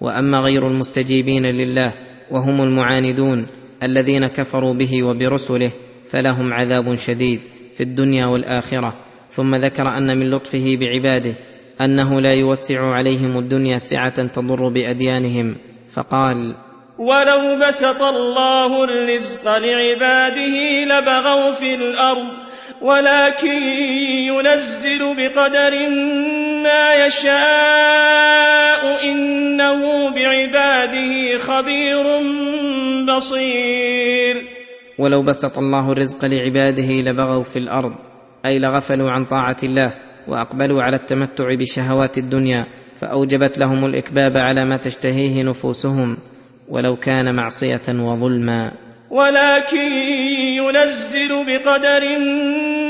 [0.00, 1.92] وأما غير المستجيبين لله
[2.30, 3.46] وهم المعاندون
[3.82, 5.70] الذين كفروا به وبرسله
[6.10, 7.40] فلهم عذاب شديد
[7.76, 9.13] في الدنيا والآخرة.
[9.34, 11.34] ثم ذكر أن من لطفه بعباده
[11.80, 15.58] أنه لا يوسع عليهم الدنيا سعة تضر بأديانهم
[15.94, 16.54] فقال
[16.98, 22.32] ولو بسط الله الرزق لعباده لبغوا في الأرض
[22.82, 23.62] ولكن
[24.28, 25.88] ينزل بقدر
[26.62, 32.04] ما يشاء إنه بعباده خبير
[33.04, 34.46] بصير.
[34.98, 37.94] ولو بسط الله الرزق لعباده لبغوا في الأرض
[38.46, 39.94] أي لغفلوا عن طاعة الله
[40.28, 42.66] وأقبلوا على التمتع بشهوات الدنيا
[43.00, 46.16] فأوجبت لهم الإكباب على ما تشتهيه نفوسهم
[46.68, 48.72] ولو كان معصية وظلما.
[49.10, 49.92] ولكن
[50.58, 52.18] ينزل بقدر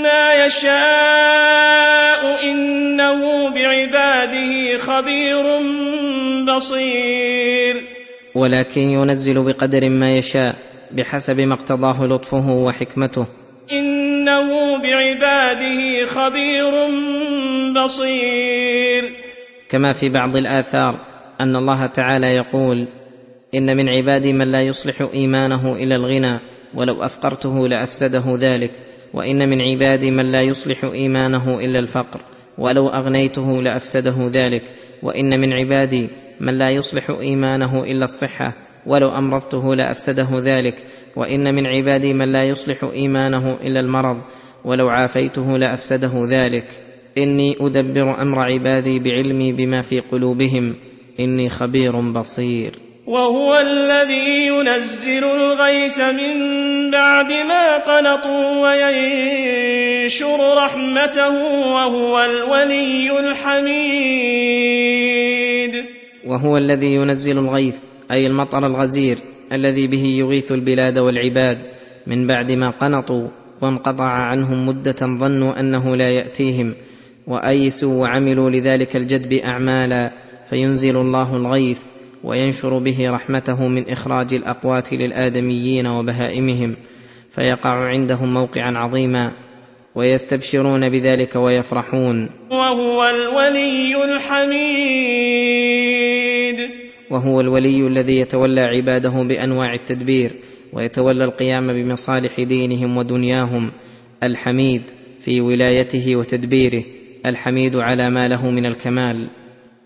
[0.03, 1.75] ما يشاء
[2.51, 5.45] إنه بعباده خبير
[6.45, 7.83] بصير.
[8.35, 10.57] ولكن ينزل بقدر ما يشاء
[10.93, 13.27] بحسب ما اقتضاه لطفه وحكمته.
[14.25, 16.73] إنه بعباده خبير
[17.85, 19.05] بصير.
[19.69, 21.01] كما في بعض الآثار
[21.41, 22.87] أن الله تعالى يقول
[23.55, 26.39] إن من عبادي من لا يصلح إيمانه إلى الغنى
[26.75, 28.71] ولو افقرته لأفسده ذلك.
[29.15, 32.21] وإن من عبادي من لا يصلح إيمانه إلا الفقر
[32.59, 34.63] ولو أغنيته لأفسده ذلك.
[35.03, 36.09] وإن من عبادي
[36.41, 38.53] من لا يصلح إيمانه إلا الصحة
[38.87, 40.75] ولو أمرضته لأفسده ذلك.
[41.17, 44.21] وإن من عبادي من لا يصلح إيمانه إلا المرض
[44.65, 46.67] ولو عافيته لأفسده ذلك.
[47.19, 50.75] إني أدبر أمر عبادي بعلمي بما في قلوبهم.
[51.21, 52.73] إني خبير بصير.
[53.07, 56.35] وهو الذي ينزل الغيث من
[56.91, 61.31] بعد ما قنطوا وينشر رحمته
[61.75, 64.25] وهو الولي الحميد.
[66.27, 67.77] وهو الذي ينزل الغيث
[68.11, 69.19] أي المطر الغزير.
[69.55, 71.59] الذي به يغيث البلاد والعباد
[72.07, 73.29] من بعد ما قنطوا
[73.63, 76.75] وانقطع عنهم مدة ظنوا أنه لا يأتيهم
[77.27, 80.13] وأيسوا وعملوا لذلك الجدب أعمالا
[80.51, 81.81] فينزل الله الغيث
[82.25, 86.77] وينشر به رحمته من إخراج الأقوات للآدميين وبهائمهم
[87.31, 89.33] فيقع عندهم موقعا عظيما
[89.95, 95.15] ويستبشرون بذلك ويفرحون وهو الولي الحميد.
[97.11, 100.33] وهو الولي الذي يتولى عباده بأنواع التدبير
[100.73, 103.73] ويتولى القيام بمصالح دينهم ودنياهم.
[104.23, 104.83] الحميد
[105.21, 106.85] في ولايته وتدبيره
[107.27, 109.29] الحميد على ما له من الكمال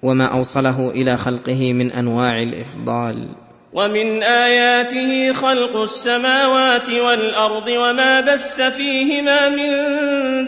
[0.03, 3.29] وما أوصله إلى خلقه من أنواع الإفضال.
[3.73, 9.71] ومن آياته خلق السماوات والأرض وما بث فيهما من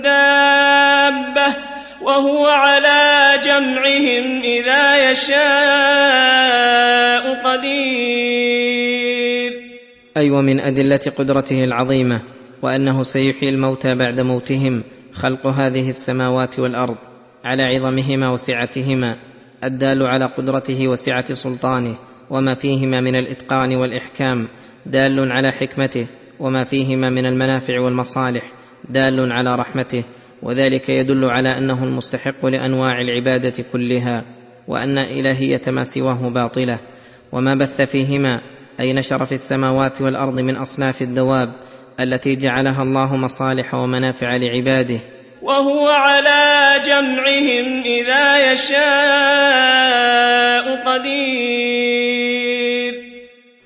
[0.02, 1.56] دابة.
[2.02, 6.50] وهو على جمعهم إذا يشاء
[7.44, 9.00] قدير.
[10.16, 12.20] أي ومن أدلة قدرته العظيمة
[12.62, 16.96] وأنه سيحيي الموتى بعد موتهم خلق هذه السماوات والأرض
[17.44, 19.16] على عظمهما وسعتهما
[19.64, 21.96] الدال على قدرته وسعة سلطانه
[22.30, 24.48] وما فيهما من الإتقان والإحكام
[24.86, 26.08] دال على حكمته
[26.40, 28.52] وما فيهما من المنافع والمصالح
[28.88, 30.04] دال على رحمته
[30.42, 34.24] وذلك يدل على أنه المستحق لأنواع العبادة كلها
[34.68, 36.80] وأن إلهية ما سواه باطلة
[37.32, 38.40] وما بث فيهما
[38.80, 41.52] أي نشر في السماوات والأرض من أصناف الدواب
[42.00, 45.00] التي جعلها الله مصالح ومنافع لعباده.
[45.42, 48.80] وهو على جمعهم إذا يشاء
[50.86, 52.20] قدير.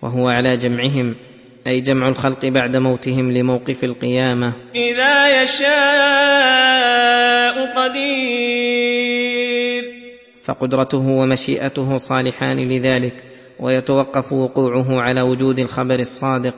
[0.02, 1.14] وهو على جمعهم
[1.66, 4.52] أي جمع الخلق بعد موتهم لموقف القيامة.
[4.74, 5.74] إذا يشاء
[7.76, 9.14] قدير.
[10.42, 13.24] فقدرته ومشيئته صالحان لذلك
[13.60, 16.54] ويتوقف وقوعه على وجود الخبر الصادق.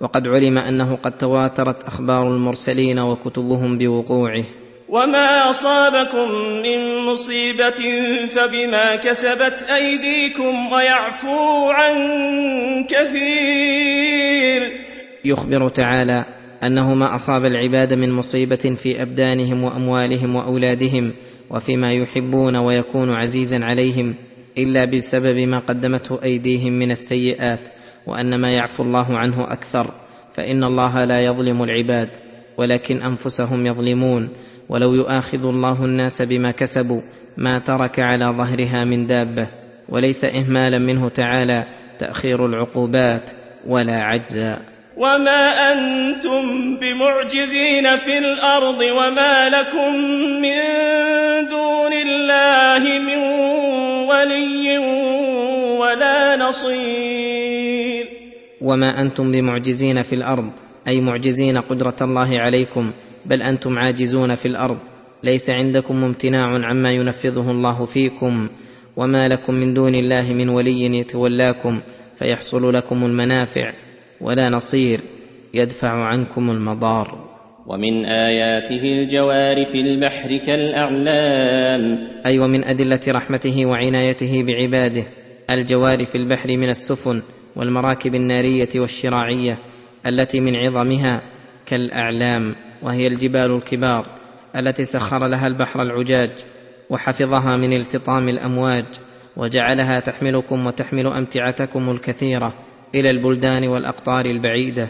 [0.00, 4.44] وقد علم أنه قد تواترت أخبار المرسلين وكتبهم بوقوعه.
[4.88, 6.30] وما اصابكم
[6.62, 11.96] من مصيبه فبما كسبت ايديكم ويعفو عن
[12.88, 14.72] كثير
[15.24, 16.24] يخبر تعالى
[16.64, 21.12] انه ما اصاب العباد من مصيبه في ابدانهم واموالهم واولادهم
[21.50, 24.14] وفيما يحبون ويكون عزيزا عليهم
[24.58, 27.68] الا بسبب ما قدمته ايديهم من السيئات
[28.06, 29.94] وان ما يعفو الله عنه أكثر
[30.32, 32.08] فان الله لا يظلم العباد
[32.58, 34.30] ولكن انفسهم يظلمون
[34.68, 37.00] ولو يؤاخذ الله الناس بما كسبوا
[37.36, 39.48] ما ترك على ظهرها من دابة
[39.88, 41.64] وليس إهمالا منه تعالى
[41.98, 43.30] تأخير العقوبات
[43.66, 44.58] ولا عجزا.
[44.96, 46.42] وما أنتم
[46.80, 49.94] بمعجزين في الأرض وما لكم
[50.42, 50.58] من
[51.48, 53.18] دون الله من
[54.08, 54.78] ولي
[55.78, 58.06] ولا نصير.
[58.60, 60.50] وما أنتم بمعجزين في الأرض
[60.88, 62.92] أي معجزين قدره الله عليكم
[63.26, 64.78] بل أنتم عاجزون في الأرض.
[65.22, 68.48] ليس عندكم امتناع عما ينفذه الله فيكم.
[68.96, 71.80] وما لكم من دون الله من ولي يتولاكم
[72.16, 73.72] فيحصل لكم المنافع
[74.20, 75.00] ولا نصير
[75.54, 77.36] يدفع عنكم المضار.
[77.66, 81.98] ومن آياته الجوار في البحر كالأعلام.
[82.26, 85.04] أي ومن أدلة رحمته وعنايته بعباده.
[85.50, 87.22] الجوار في البحر من السفن
[87.56, 89.58] والمراكب النارية والشراعية
[90.06, 91.22] التي من عظمها
[91.66, 92.65] كالأعلام.
[92.82, 94.06] وهي الجبال الكبار
[94.56, 96.30] التي سخر لها البحر العجاج
[96.90, 98.84] وحفظها من التطام الأمواج
[99.36, 102.54] وجعلها تحملكم وتحمل أمتعتكم الكثيرة
[102.94, 104.88] إلى البلدان والأقطار البعيدة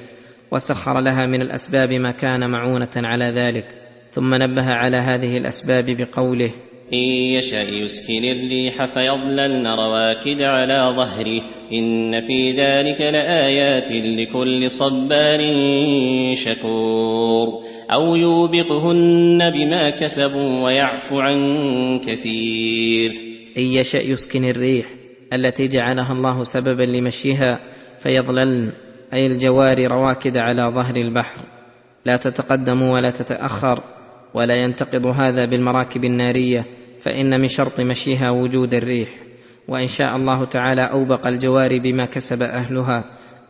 [0.50, 3.66] وسخر لها من الأسباب ما كان معونة على ذلك
[4.12, 6.50] ثم نبه على هذه الأسباب بقوله
[6.92, 15.40] إن يشأ يسكن الريح فيظللن رواكد على ظهره إن في ذلك لآيات لكل صبار
[16.34, 21.38] شكور أو يوبقهن بما كسبوا ويعفو عن
[22.04, 23.10] كثير.
[23.58, 24.86] إن يشأ يسكن الريح
[25.32, 27.60] التي جعلها الله سببا لمشيها
[27.98, 28.72] فيظللن
[29.12, 31.40] أي الجوار رواكد على ظهر البحر.
[32.04, 33.82] لا تتقدم ولا تتأخر
[34.34, 36.64] ولا ينتقض هذا بالمراكب النارية
[37.00, 39.08] فإن من شرط مشيها وجود الريح.
[39.68, 43.04] وإن شاء الله تعالى أوبق الجوار بما كسب أهلها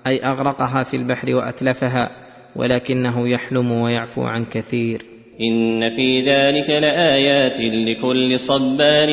[0.07, 2.26] أي أغرقها في البحر وأتلفها.
[2.57, 5.07] ولكنه يحلم ويعفو عن كثير.
[5.41, 9.09] إن في ذلك لآيات لكل صبار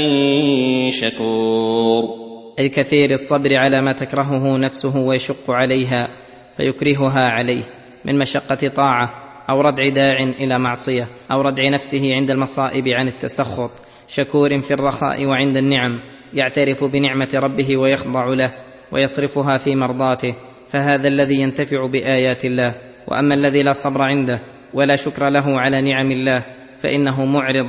[0.91, 2.23] شكور.
[2.59, 6.09] اي كثير الصبر على ما تكرهه نفسه ويشق عليها
[6.57, 7.63] فيكرهها عليه
[8.05, 9.13] من مشقة طاعة
[9.49, 13.71] أو ردع داع إلى معصية أو ردع نفسه عند المصائب عن التسخط.
[14.07, 15.99] شكور في الرخاء وعند النعم
[16.33, 18.53] يعترف بنعمة ربه ويخضع له
[18.91, 20.35] ويصرفها في مرضاته.
[20.69, 22.92] فهذا الذي ينتفع بآيات الله.
[23.07, 24.39] وأما الذي لا صبر عنده
[24.73, 26.45] ولا شكر له على نعم الله
[26.81, 27.67] فإنه معرض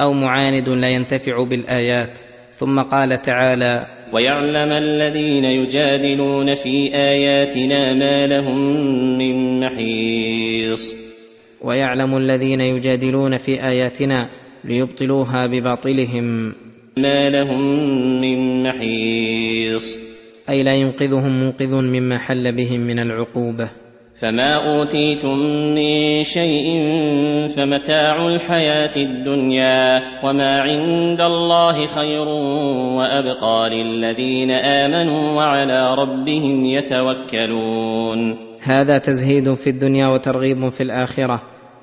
[0.00, 2.18] أو معاند لا ينتفع بالآيات.
[2.52, 8.58] ثم قال تعالى ويعلم الذين يجادلون في آياتنا ما لهم
[9.18, 10.94] من محيص.
[11.60, 14.28] ويعلم الذين يجادلون في آياتنا
[14.64, 16.54] ليبطلوها بباطلهم.
[16.96, 17.60] ما لهم
[18.20, 19.98] من محيص.
[20.48, 23.85] أي لا ينقذهم منقذ مما حل بهم من العقوبة.
[24.18, 25.38] فما أوتيتم
[25.74, 26.68] من شيء
[27.56, 32.28] فمتاع الحياة الدنيا وما عند الله خير
[32.98, 41.42] وأبقى للذين آمنوا وعلى ربهم يتوكلون هذا تزهيد في الدنيا وترغيب في الآخرة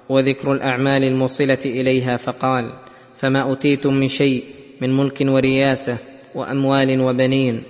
[0.10, 2.70] وذكر الأعمال الموصلة إليها فقال
[3.16, 4.44] فما اوتيتم من شيء
[4.82, 5.98] من ملك ورياسه
[6.36, 7.64] واموال وبنين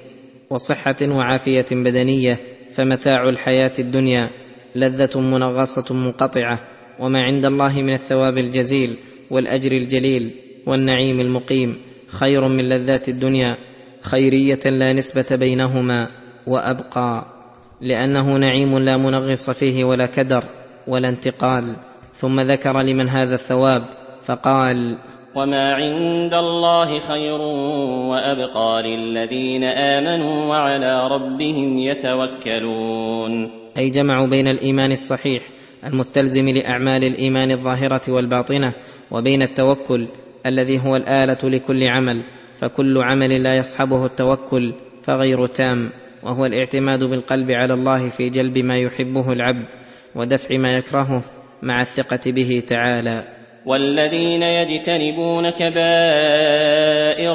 [0.50, 2.40] وصحة وعافية بدنية
[2.76, 4.43] فمتاع الحياة الدنيا
[4.76, 6.60] لذة منغصة منقطعة
[7.00, 8.98] وما عند الله من الثواب الجزيل
[9.32, 10.32] والأجر الجليل
[10.68, 11.78] والنعيم المقيم.
[12.08, 13.58] خير من لذات الدنيا
[14.02, 16.08] خيرية لا نسبة بينهما
[16.48, 17.26] وأبقى
[17.82, 20.44] لأنه نعيم لا منغص فيه ولا كدر
[20.88, 21.76] ولا انتقال.
[22.14, 23.84] ثم ذكر لمن هذا الثواب
[24.22, 24.98] فقال
[25.36, 27.42] وما عند الله خير
[28.12, 33.63] وأبقى للذين آمنوا وعلى ربهم يتوكلون.
[33.78, 35.44] أي جمعوا بين الإيمان الصحيح
[35.84, 38.74] المستلزم لأعمال الإيمان الظاهرة والباطنة
[39.12, 40.08] وبين التوكل
[40.46, 42.24] الذي هو الآلة لكل عمل
[42.58, 45.90] فكل عمل لا يصحبه التوكل فغير تام
[46.24, 49.68] وهو الاعتماد بالقلب على الله في جلب ما يحبه العبد
[50.16, 51.24] ودفع ما يكرهه
[51.62, 53.28] مع الثقة به تعالى.
[53.66, 55.84] والذين يجتنبون كبائر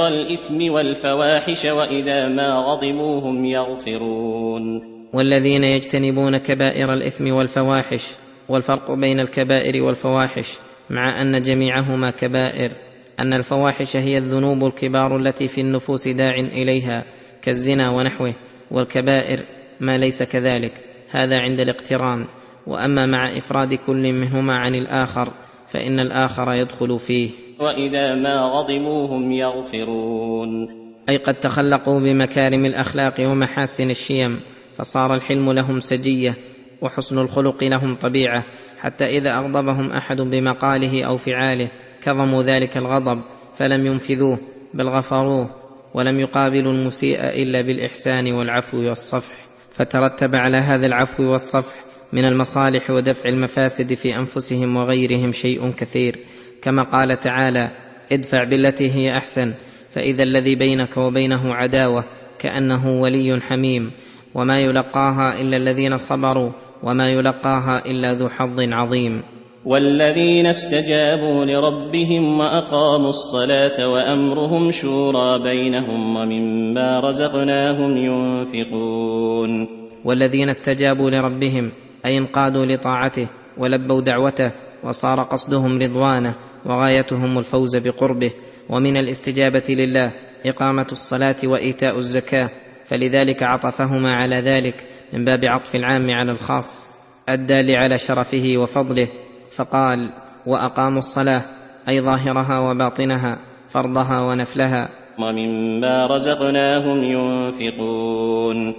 [0.09, 4.98] الإثم والفواحش وإذا ما غضبوا هم يغفرون.
[5.13, 8.15] والذين يجتنبون كبائر الإثم والفواحش
[8.49, 10.59] والفرق بين الكبائر والفواحش
[10.91, 12.73] مع أن جميعهما كبائر
[13.21, 17.05] أن الفواحش هي الذنوب الكبار التي في النفوس داع إليها
[17.43, 18.35] كالزنا ونحوه
[18.71, 19.41] والكبائر
[19.81, 20.73] ما ليس كذلك
[21.11, 22.27] هذا عند الاقتران.
[22.67, 25.33] وأما مع إفراد كل منهما عن الآخر
[25.67, 27.31] فإن الآخر يدخل فيه.
[27.61, 30.69] وإذا ما غضبوا هم يغفرون.
[31.09, 34.41] أي قد تخلقوا بمكارم الأخلاق ومحاسن الشيم
[34.79, 36.35] فصار الحلم لهم سجية
[36.81, 38.45] وحسن الخلق لهم طبيعة
[38.79, 41.71] حتى إذا أغضبهم أحد بمقاله أو فعاله
[42.03, 43.23] كظموا ذلك الغضب
[43.55, 44.39] فلم ينفذوه
[44.75, 45.51] بل غفروه
[45.95, 49.35] ولم يقابلوا المسيء إلا بالإحسان والعفو والصفح.
[49.71, 51.75] فترتب على هذا العفو والصفح
[52.13, 56.19] من المصالح ودفع المفاسد في أنفسهم وغيرهم شيء كثير.
[56.63, 57.71] كما قال تعالى
[58.13, 59.53] ادفع بالتي هي أحسن
[59.91, 62.05] فإذا الذي بينك وبينه عداوة
[62.39, 63.93] كأنه ولي حميم
[64.35, 66.51] وما يلقاها الا الذين صبروا
[66.83, 69.23] وما يلقاها الا ذو حظ عظيم
[69.65, 79.69] والذين استجابوا لربهم واقاموا الصلاه وامرهم شورى بينهم ومما رزقناهم ينفقون
[80.05, 81.73] والذين استجابوا لربهم
[82.07, 84.53] اي انقادوا لطاعته ولبوا دعوته
[84.85, 86.35] وصار قصدهم رضوانه
[86.67, 88.31] وغايتهم الفوز بقربه
[88.71, 90.13] ومن الاستجابه لله
[90.47, 92.51] اقامه الصلاه وايتاء الزكاه
[92.89, 96.89] فلذلك عطفهما على ذلك من باب عطف العام على الخاص
[97.29, 99.09] الدال على شرفه وفضله
[99.57, 100.13] فقال
[100.47, 101.45] وأقاموا الصلاة
[101.89, 104.89] أي ظاهرها وباطنها فرضها ونفلها.
[105.19, 108.75] ومما رزقناهم ينفقون.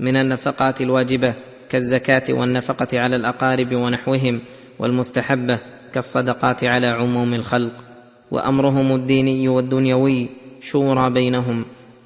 [0.00, 1.34] من النفقات الواجبة
[1.70, 4.40] كالزكاة والنفقة على الأقارب ونحوهم
[4.78, 5.60] والمستحبة
[5.92, 7.72] كالصدقات على عموم الخلق.
[8.30, 10.28] وأمرهم الديني والدنيوي
[10.60, 11.64] شورى بينهم.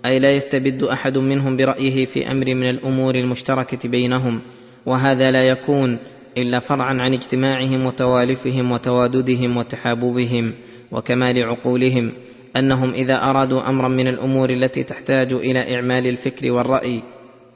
[0.08, 4.40] أي لا يستبد أحد منهم برأيه في أمر من الأمور المشتركة بينهم
[4.86, 5.98] وهذا لا يكون
[6.38, 10.54] إلا فرعا عن اجتماعهم وتوالفهم وتواددهم وتحاببهم
[10.92, 12.12] وكمال عقولهم
[12.56, 17.02] أنهم إذا أرادوا امرا من الأمور التي تحتاج إلى إعمال الفكر والرأي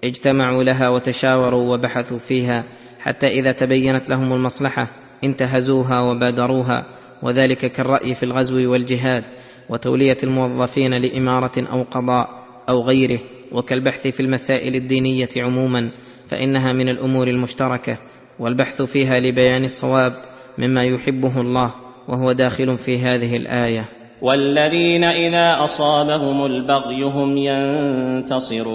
[0.05, 2.64] اجتمعوا لها وتشاوروا وبحثوا فيها
[3.00, 4.88] حتى إذا تبينت لهم المصلحة
[5.24, 6.86] انتهزوها وبادروها
[7.22, 9.24] وذلك كالرأي في الغزو والجهاد
[9.68, 12.41] وتولية الموظفين لإمارة أو قضاء.
[12.68, 13.20] أو غيره
[13.52, 15.90] وكالبحث في المسائل الدينية عموما
[16.28, 17.98] فإنها من الأمور المشتركة
[18.38, 20.14] والبحث فيها لبيان الصواب
[20.58, 21.74] مما يحبه الله
[22.08, 23.84] وهو داخل في هذه الآية.
[24.22, 27.36] والذين إذا أصابهم البغي هم
[28.26, 28.72] ينتصرون.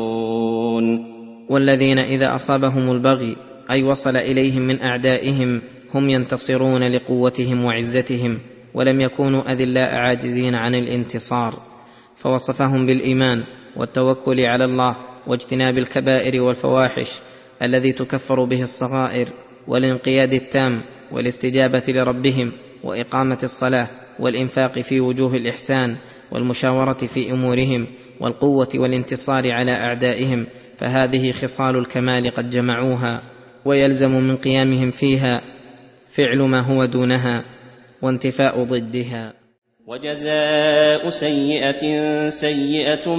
[1.49, 3.35] والذين إذا أصابهم البغي
[3.69, 5.61] أي وصل إليهم من أعدائهم
[5.93, 8.39] هم ينتصرون لقوتهم وعزتهم
[8.73, 11.53] ولم يكونوا أذلاء عاجزين عن الانتصار
[12.15, 13.43] فوصفهم بالإيمان
[13.77, 14.97] والتوكل على الله
[15.27, 17.19] واجتناب الكبائر والفواحش
[17.61, 19.27] الذي تكفر به الصغائر
[19.67, 22.51] والانقياد التام والاستجابة لربهم
[22.83, 23.87] وإقامة الصلاة
[24.19, 25.95] والإنفاق في وجوه الإحسان
[26.31, 27.87] والمشاورة في أمورهم
[28.19, 30.47] والقوة والانتصار على أعدائهم
[30.77, 33.21] فهذه خصال الكمال قد جمعوها
[33.65, 35.41] ويلزم من قيامهم فيها
[36.09, 37.43] فعل ما هو دونها
[38.01, 39.33] وانتفاء ضدها.
[39.87, 41.83] وجزاء سيئة
[42.29, 43.15] سيئة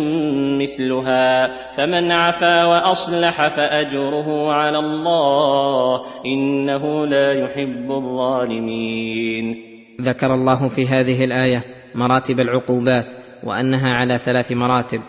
[0.61, 9.57] مثلها فمن عفا وأصلح فأجره على الله إنه لا يحب الظالمين.
[10.01, 11.65] ذكر الله في هذه الآية
[11.95, 13.15] مراتب العقوبات
[13.45, 15.01] وأنها على ثلاث مراتب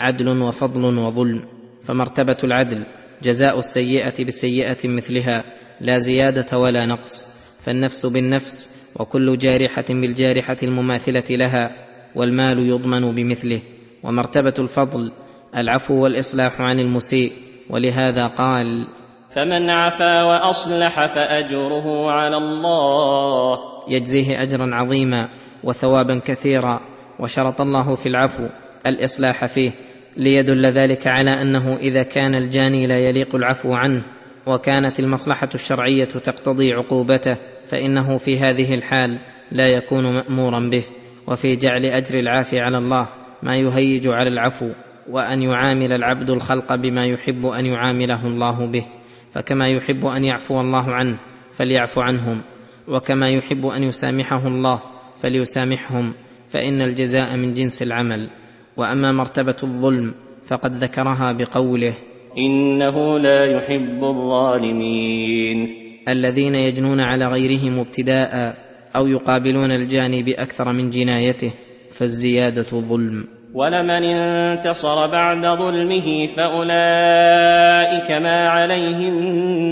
[0.00, 1.44] عدل وفضل وظلم.
[1.82, 2.86] فمرتبة العدل
[3.22, 5.44] جزاء السيئة بالسيئه مثلها
[5.80, 7.26] لا زيادة ولا نقص.
[7.60, 11.70] فالنفس بالنفس وكل جارحة بالجارحة المماثلة لها
[12.16, 13.62] والمال يضمن بمثله.
[14.02, 15.12] ومرتبة الفضل
[15.56, 17.32] العفو والإصلاح عن المسيء.
[17.70, 18.86] ولهذا قال
[19.34, 23.58] فمن عفا وأصلح فأجره على الله.
[23.88, 25.28] يجزيه أجرا عظيما
[25.64, 26.80] وثوابا كثيرا.
[27.20, 28.48] وشرط الله في العفو
[28.86, 29.72] الإصلاح فيه.
[30.16, 34.02] ليدل ذلك على أنه إذا كان الجاني لا يليق العفو عنه.
[34.46, 37.36] وكانت المصلحة الشرعية تقتضي عقوبته.
[37.70, 39.18] فإنه في هذه الحال
[39.52, 40.84] لا يكون مأمورا به
[41.26, 43.08] وفي جعل أجر العافي على الله
[43.42, 44.70] ما يهيج على العفو
[45.10, 48.86] وأن يعامل العبد الخلق بما يحب أن يعامله الله به.
[49.30, 51.18] فكما يحب أن يعفو الله عنه
[51.52, 52.42] فليعفو عنهم
[52.88, 54.80] وكما يحب أن يسامحه الله
[55.22, 56.14] فليسامحهم
[56.48, 58.28] فإن الجزاء من جنس العمل.
[58.76, 60.14] وأما مرتبة الظلم
[60.48, 61.94] فقد ذكرها بقوله
[62.38, 65.87] إنه لا يحب الظالمين.
[66.08, 68.54] الذين يجنون على غيرهم ابتداء
[68.96, 71.50] أو يقابلون الجاني باكثر من جنايته
[71.92, 73.28] فالزيادة ظلم.
[73.54, 79.14] ولمن انتصر بعد ظلمه فأولئك ما عليهم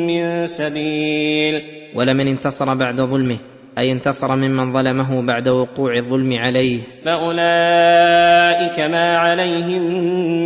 [0.06, 1.62] من سبيل.
[1.94, 3.38] ولمن انتصر بعد ظلمه
[3.78, 6.80] أي انتصر ممن ظلمه بعد وقوع الظلم عليه.
[7.04, 9.82] فأولئك ما عليهم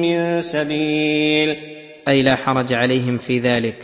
[0.00, 1.56] من سبيل.
[2.08, 3.76] أي لا حرج عليهم في ذلك.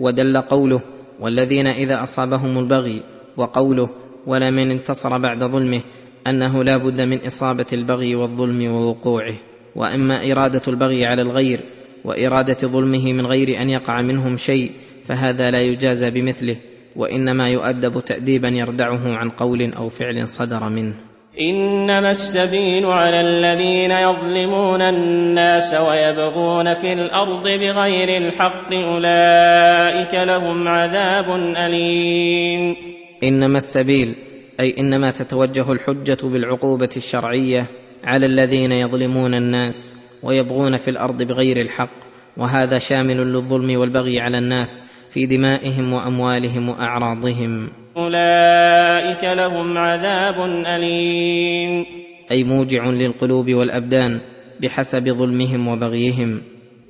[0.00, 0.80] ودل قوله
[1.22, 3.02] والذين إذا أصابهم البغي
[3.36, 3.90] وقوله
[4.26, 5.80] ولمن انتصر بعد ظلمه
[6.26, 9.34] أنه لا بد من إصابة البغي والظلم ووقوعه
[9.76, 11.60] وأما إرادة البغي على الغير
[12.04, 14.70] وإرادة ظلمه من غير أن يقع منهم شيء
[15.04, 16.56] فهذا لا يجازى بمثله
[16.96, 21.11] وإنما يؤدب تاديبا يردعه عن قول أو فعل صدر منه.
[21.40, 32.76] إنما السبيل على الذين يظلمون الناس ويبغون في الأرض بغير الحق أولئك لهم عذاب أليم.
[33.22, 34.14] إنما السبيل
[34.60, 37.66] أي إنما تتوجه الحجة بالعقوبة الشرعية
[38.04, 42.02] على الذين يظلمون الناس ويبغون في الأرض بغير الحق
[42.36, 44.82] وهذا شامل للظلم والبغي على الناس
[45.14, 47.70] في دمائهم وأموالهم وأعراضهم.
[47.96, 51.86] أولئك لهم عذاب أليم.
[52.30, 54.20] أي موجع للقلوب والأبدان
[54.60, 56.42] بحسب ظلمهم وبغيهم.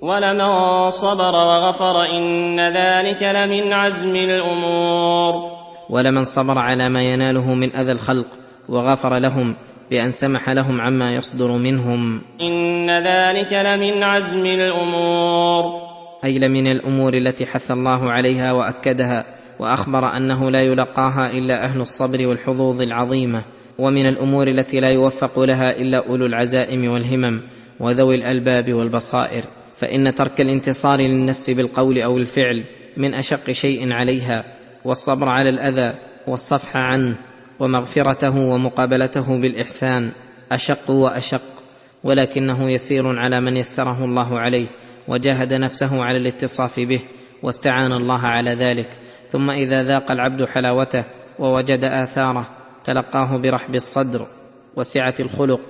[0.02, 5.34] ولمن صبر وغفر إن ذلك لمن عزم الأمور.
[5.90, 8.26] ولمن صبر على ما يناله من أذى الخلق
[8.68, 9.56] وغفر لهم
[9.90, 12.22] بأن سمح لهم عما يصدر منهم.
[12.40, 15.91] إن ذلك لمن عزم الأمور.
[16.24, 19.24] اي لمن الأمور التي حث الله عليها وأكدها
[19.58, 23.42] وأخبر أنه لا يلقاها إلا أهل الصبر والحظوظ العظيمة
[23.78, 27.42] ومن الأمور التي لا يوفق لها إلا أولو العزائم والهمم
[27.80, 29.44] وذوي الألباب والبصائر
[29.76, 32.64] فإن ترك الانتصار للنفس بالقول أو الفعل
[32.96, 34.44] من أشق شيء عليها
[34.84, 37.16] والصبر على الأذى والصفح عنه
[37.60, 40.10] ومغفرته ومقابلته بالإحسان
[40.52, 41.42] أشق وأشق
[42.04, 44.68] ولكنه يسير على من يسره الله عليه
[45.08, 47.00] وجاهد نفسه على الاتصاف به
[47.42, 48.88] واستعان الله على ذلك.
[49.28, 51.04] ثم إذا ذاق العبد حلاوته
[51.38, 52.50] ووجد آثاره
[52.84, 54.26] تلقاه برحب الصدر
[54.76, 55.60] وسعة الخلق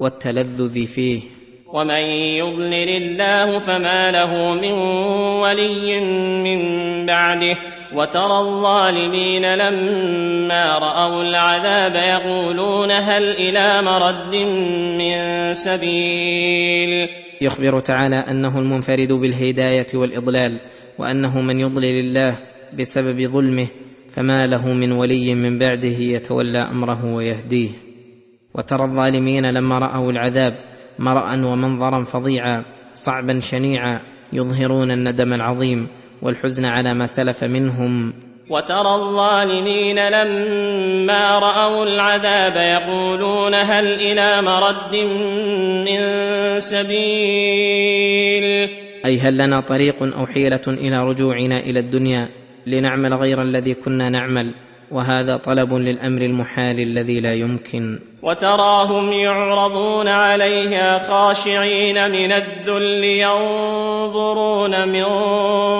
[0.00, 1.20] والتلذذ فيه.
[1.74, 2.04] ومن
[2.38, 4.72] يضلل الله فما له من
[5.42, 6.00] ولي
[6.44, 6.60] من
[7.06, 7.56] بعده
[7.94, 14.36] وترى الظالمين لما رأوا العذاب يقولون هل إلى مرد
[14.98, 20.60] من سبيل؟ يخبر تعالى أنه المنفرد بالهداية والإضلال
[20.98, 22.38] وأنه من يضلل الله
[22.78, 23.66] بسبب ظلمه
[24.10, 27.70] فما له من ولي من بعده يتولى أمره ويهديه.
[28.54, 30.52] وترى الظالمين لما رأوا العذاب
[30.98, 32.64] مرا ومنظرا فظيعا
[32.94, 34.00] صعبا شنيعا
[34.32, 35.88] يظهرون الندم العظيم
[36.22, 38.23] والحزن على ما سلف منهم.
[38.50, 44.96] وترى الظالمين لما رأوا العذاب يقولون هل إلى مرد
[45.86, 46.00] من
[46.60, 48.44] سبيل؟
[49.04, 52.28] أي هل لنا طريق أو حيلة إلى رجوعنا إلى الدنيا
[52.66, 54.54] لنعمل غير الذي كنا نعمل؟
[54.90, 58.00] وهذا طلب للأمر المحال الذي لا يمكن.
[58.22, 65.04] وتراهم يعرضون عليها خاشعين من الذل ينظرون من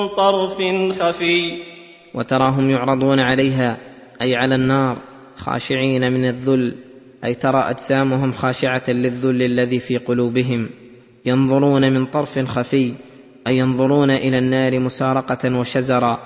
[0.09, 0.59] طرف
[1.01, 1.74] خفي.
[2.15, 3.79] وتراهم يعرضون عليها
[4.23, 4.99] أي على النار
[5.37, 6.75] خاشعين من الذل
[7.25, 10.71] أي ترى أجسامهم خاشعة للذل الذي في قلوبهم
[11.27, 12.95] ينظرون من طرف خفي
[13.47, 16.19] أي ينظرون إلى النار مسارقة وشزرا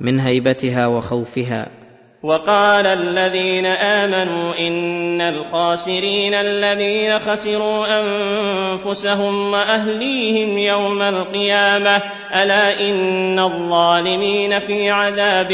[0.00, 1.81] من هيبتها وخوفها.
[2.22, 12.02] وقال الذين آمنوا إن الخاسرين الذين خسروا أنفسهم وأهليهم يوم القيامة
[12.42, 15.52] ألا إن الظالمين في عذاب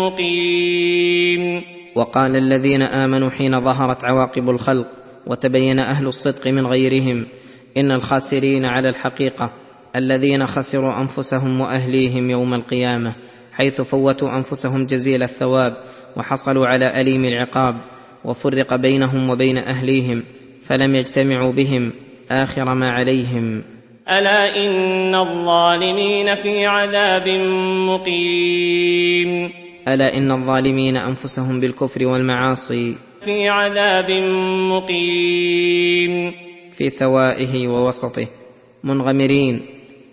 [0.00, 1.62] مقيم.
[1.94, 4.90] وقال الذين آمنوا حين ظهرت عواقب الخلق
[5.26, 7.26] وتبين أهل الصدق من غيرهم
[7.76, 9.52] إن الخاسرين على الحقيقة
[9.96, 13.12] الذين خسروا أنفسهم وأهليهم يوم القيامة
[13.52, 15.76] حيث فوتوا أنفسهم جزيل الثواب
[16.16, 17.74] وحصلوا على أليم العقاب
[18.24, 20.22] وفرق بينهم وبين أهليهم
[20.62, 21.92] فلم يجتمعوا بهم
[22.30, 23.64] آخر ما عليهم.
[24.08, 27.28] ألا إن الظالمين في عذاب
[27.88, 29.50] مقيم.
[29.88, 34.10] ألا إن الظالمين أنفسهم بالكفر والمعاصي في عذاب
[34.72, 36.32] مقيم.
[36.72, 38.26] في سوائه ووسطه
[38.84, 39.60] منغمرين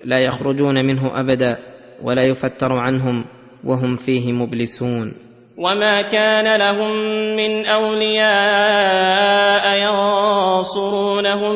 [0.05, 1.57] لا يخرجون منه أبدا
[2.03, 3.25] ولا يفتر عنهم
[3.63, 5.13] وهم فيه مبلسون.
[5.57, 6.91] وما كان لهم
[7.35, 9.09] من اولياء
[9.81, 11.55] ينصرونهم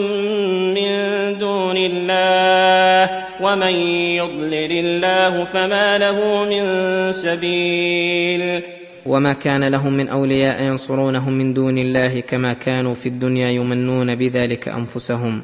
[0.74, 0.92] من
[1.40, 3.74] دون الله ومن
[4.18, 6.64] يضلل الله فما له من
[7.12, 8.64] سبيل
[9.06, 14.68] وما كان لهم من اولياء ينصرونهم من دون الله كما كانوا في الدنيا يمنون بذلك
[14.68, 15.42] انفسهم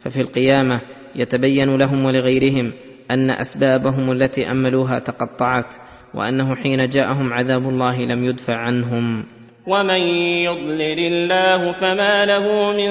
[0.00, 0.80] ففي القيامه
[1.16, 2.72] يتبين لهم ولغيرهم
[3.10, 5.74] ان اسبابهم التي املوها تقطعت
[6.14, 9.26] وأنه حين جاءهم عذاب الله لم يدفع عنهم.
[9.66, 10.00] ومن
[10.44, 12.90] يضلل الله فما له من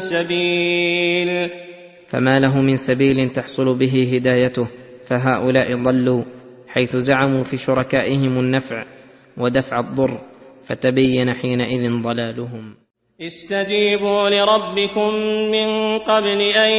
[0.00, 1.50] سبيل.
[2.08, 4.68] فما له من سبيل تحصل به هدايته.
[5.06, 6.22] فهؤلاء ضلوا
[6.68, 8.84] حيث زعموا في شركائهم النفع
[9.36, 10.20] ودفع الضر
[10.62, 12.85] فتبين حينئذ ضلالهم.
[13.20, 15.14] استجيبوا لربكم
[15.52, 16.70] من قبل أن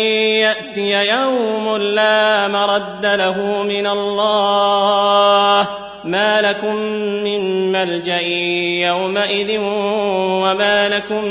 [0.45, 5.67] يأتي يوم لا مرد له من الله
[6.05, 6.75] ما لكم
[7.23, 8.21] من ملجأ
[8.87, 9.57] يومئذ
[10.43, 11.25] وما لكم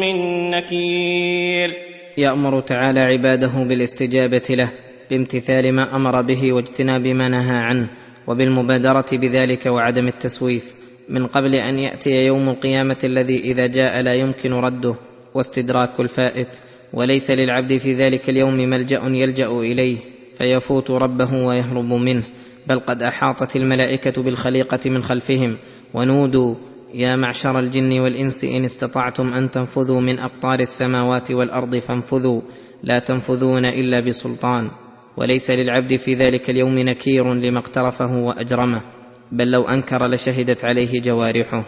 [0.00, 1.72] من نكير.
[2.18, 4.72] يأمر تعالى عباده بالاستجابة له
[5.10, 7.90] بامتثال ما أمر به واجتناب ما نهى عنه
[8.26, 10.75] وبالمبادرة بذلك وعدم التسويف.
[11.08, 14.94] من قبل أن يأتي يوم القيامة الذي إذا جاء لا يمكن رده
[15.34, 16.58] واستدراك الفائت
[16.92, 19.98] وليس للعبد في ذلك اليوم ملجأ يلجأ إليه
[20.38, 22.26] فيفوت ربه ويهرب منه.
[22.66, 25.58] بل قد أحاطت الملائكة بالخليقة من خلفهم
[25.94, 26.54] ونودوا
[26.94, 32.42] يا معشر الجن والإنس إن استطعتم أن تنفذوا من أقطار السماوات والأرض فانفذوا
[32.82, 34.70] لا تنفذون إلا بسلطان.
[35.16, 38.95] وليس للعبد في ذلك اليوم نكير لما اقترفه وأجرمه.
[39.32, 41.64] بل لو أنكر لشهدت عليه جوارحه.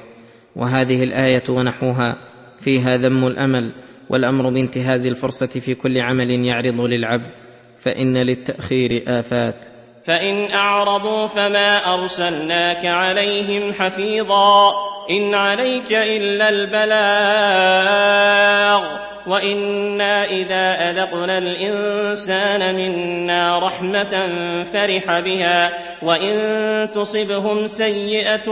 [0.57, 2.17] وهذه الآية ونحوها
[2.59, 3.73] فيها ذم الأمل
[4.11, 7.33] والأمر بانتهاز الفرصة في كل عمل يعرض للعبد.
[7.79, 9.67] فإن للتأخير آفات.
[10.07, 14.73] فإن أعرضوا فما أرسلناك عليهم حفيظا.
[15.11, 16.99] إن عليك إلا البلاغ.
[19.29, 24.29] وأنا اذا اذقنا الانسان منا رحمه
[24.72, 25.72] فرح بها
[26.03, 28.49] وان تصبهم سيئه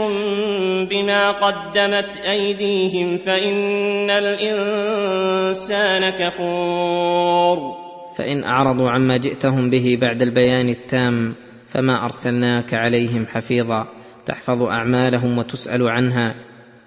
[0.89, 7.75] بما قدمت ايديهم فان الانسان كفور
[8.17, 11.35] فان اعرضوا عما جئتهم به بعد البيان التام
[11.67, 13.87] فما ارسلناك عليهم حفيظا
[14.25, 16.35] تحفظ اعمالهم وتسال عنها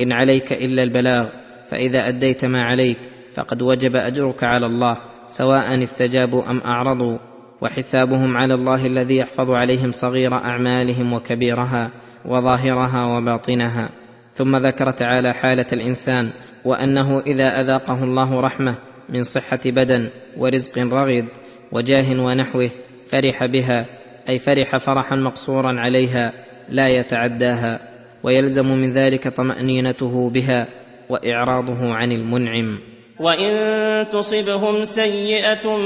[0.00, 1.28] ان عليك الا البلاغ
[1.70, 2.98] فاذا اديت ما عليك
[3.34, 4.96] فقد وجب أجرك على الله
[5.28, 7.18] سواء استجابوا أم أعرضوا
[7.60, 11.90] وحسابهم على الله الذي يحفظ عليهم صغير أعمالهم وكبيرها
[12.24, 13.88] وظاهرها وباطنها.
[14.34, 16.30] ثم ذكر تعالى حالة الإنسان
[16.64, 18.74] وأنه إذا أذاقه الله رحمة
[19.08, 21.26] من صحة بدن ورزق رغد
[21.72, 22.70] وجاه ونحوه
[23.10, 23.86] فرح بها
[24.28, 26.32] أي فرح فرحا مقصورا عليها
[26.68, 27.80] لا يتعداها
[28.22, 30.68] ويلزم من ذلك طمأنينته بها
[31.08, 32.78] وإعراضه عن المنعم.
[33.20, 35.76] وان تصبهم سيئه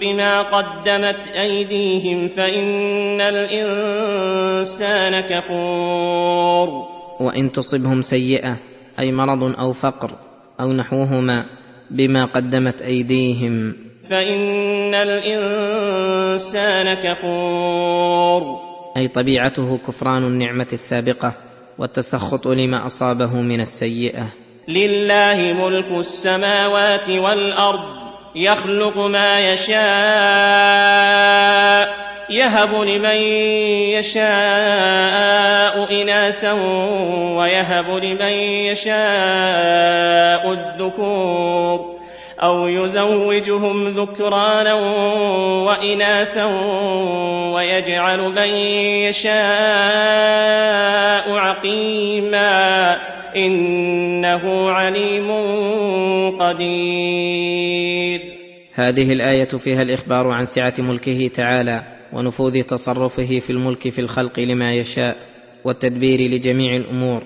[0.00, 6.68] بما قدمت ايديهم فان الانسان كفور
[7.20, 8.58] وان تصبهم سيئه
[8.98, 10.10] أي مرض أو فقر
[10.60, 11.44] أو نحوهما
[11.90, 13.76] بما قدمت أيديهم.
[14.10, 18.42] فان الانسان كفور
[18.96, 21.32] أي طبيعته كفران النعمة السابقة
[21.78, 24.41] والتسخط لما أصابه من السيئة.
[24.68, 27.80] لله ملك السماوات والأرض
[28.34, 29.82] يخلق ما يشاء
[32.30, 33.16] يهب لمن
[33.98, 34.22] يشاء
[36.02, 36.52] إناثا
[37.36, 38.32] ويهب لمن
[38.72, 41.92] يشاء الذكور
[42.42, 44.74] أو يزوجهم ذكرانا
[45.64, 46.44] وإناثا
[47.54, 48.48] ويجعل من
[49.08, 49.32] يشاء
[51.38, 52.98] عقيما.
[53.36, 55.30] إنه عليم
[56.38, 58.20] قدير.
[58.74, 64.72] هذه الآية فيها الإخبار عن سعة ملكه تعالى ونفوذ تصرفه في الملك في الخلق لما
[64.74, 65.16] يشاء
[65.64, 67.22] والتدبير لجميع الأمور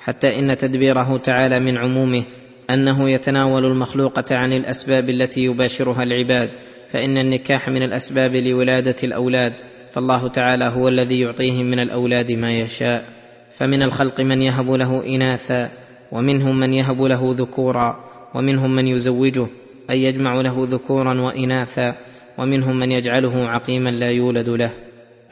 [0.00, 2.24] حتى إن تدبيره تعالى من عمومه
[2.70, 6.50] أنه يتناول المخلوقة عن الأسباب التي يباشرها العباد
[6.88, 9.52] فإن النكاح من الأسباب لولادة الأولاد
[9.90, 13.17] فالله تعالى هو الذي يعطيهم من الأولاد ما يشاء.
[13.58, 15.70] فمن الخلق من يهب له إناثا
[16.12, 18.04] ومنهم من يهب له ذكورا
[18.34, 19.46] ومنهم من يزوجه
[19.90, 21.94] أي يجمع له ذكورا وإناثا
[22.38, 24.70] ومنهم من يجعله عقيما لا يولد له.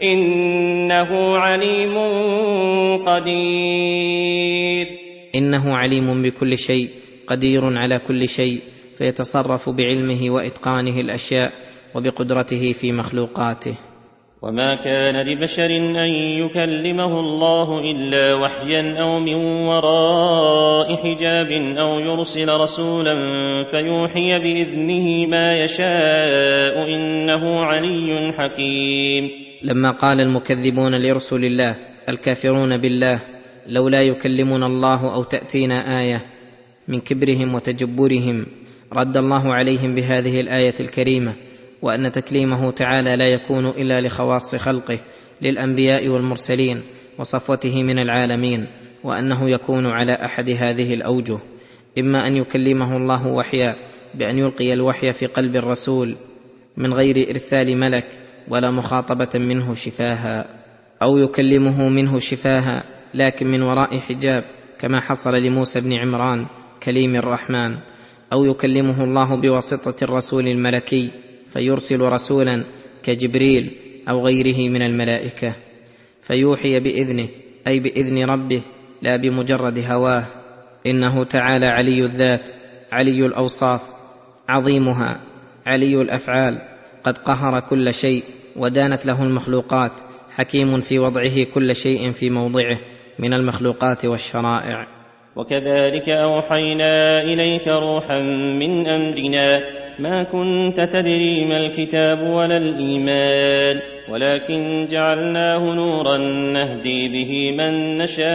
[0.02, 1.94] إنه عليم
[3.06, 4.86] قدير.
[5.34, 6.88] إنه عليم بكل شيء
[7.26, 8.60] قدير على كل شيء
[8.98, 11.52] فيتصرف بعلمه وإتقانه الأشياء
[11.94, 13.78] وبقدرته في مخلوقاته.
[14.42, 16.10] وما كان لبشر ان
[16.44, 19.34] يكلمه الله الا وحيا أو من
[19.64, 23.14] وراء حجاب أو يرسل رسولا
[23.70, 29.30] فيوحي باذنه ما يشاء انه علي حكيم.
[29.62, 31.76] لما قال المكذبون لرسل الله
[32.08, 33.20] الكافرون بالله
[33.68, 36.20] لولا يكلمنا الله أو تاتينا إيه
[36.88, 38.46] من كبرهم وتجبرهم
[38.92, 41.32] رد الله عليهم بهذه الايه الكريمه.
[41.82, 44.98] وأن تكليمه تعالى لا يكون إلا لخواص خلقه
[45.42, 46.82] للأنبياء والمرسلين
[47.18, 48.66] وصفوته من العالمين
[49.04, 51.38] وأنه يكون على أحد هذه الأوجه.
[51.98, 53.76] إما أن يكلمه الله وحيا
[54.14, 56.14] بأن يلقي الوحي في قلب الرسول
[56.76, 58.04] من غير إرسال ملك
[58.48, 60.46] ولا مخاطبة منه شفاها
[61.02, 64.44] أو يكلمه منه شفاها لكن من وراء حجاب
[64.78, 66.46] كما حصل لموسى بن عمران
[66.82, 67.76] كليم الرحمن
[68.32, 71.10] أو يكلمه الله بواسطة الرسول الملكي.
[71.56, 72.64] فيرسل رسولا
[73.02, 73.76] كجبريل
[74.08, 75.56] أو غيره من الملائكة
[76.22, 77.28] فيوحي بإذنه
[77.66, 78.62] أي بإذن ربه
[79.02, 80.24] لا بمجرد هواه.
[80.86, 82.50] إنه تعالى علي الذات
[82.92, 83.82] علي الأوصاف
[84.48, 85.20] عظيمها
[85.66, 86.58] علي الأفعال.
[87.04, 88.24] قد قهر كل شيء
[88.56, 90.00] ودانت له المخلوقات.
[90.30, 92.78] حكيم في وضعه كل شيء في موضعه
[93.18, 94.86] من المخلوقات والشرائع.
[95.36, 98.20] وكذلك أوحينا إليك روحا
[98.60, 106.18] من أمرنا ما كنت تدري ما الكتاب ولا الإيمان ولكن جعلناه نورا
[106.52, 108.26] نهدي به من نشاء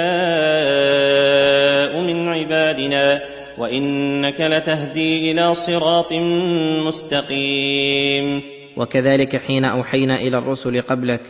[2.02, 3.22] من عبادنا
[3.58, 6.14] وإنك لتهدي إلى صراط
[6.88, 8.42] مستقيم.
[8.78, 11.22] وكذلك حين أوحينا إلى الرسل قبلك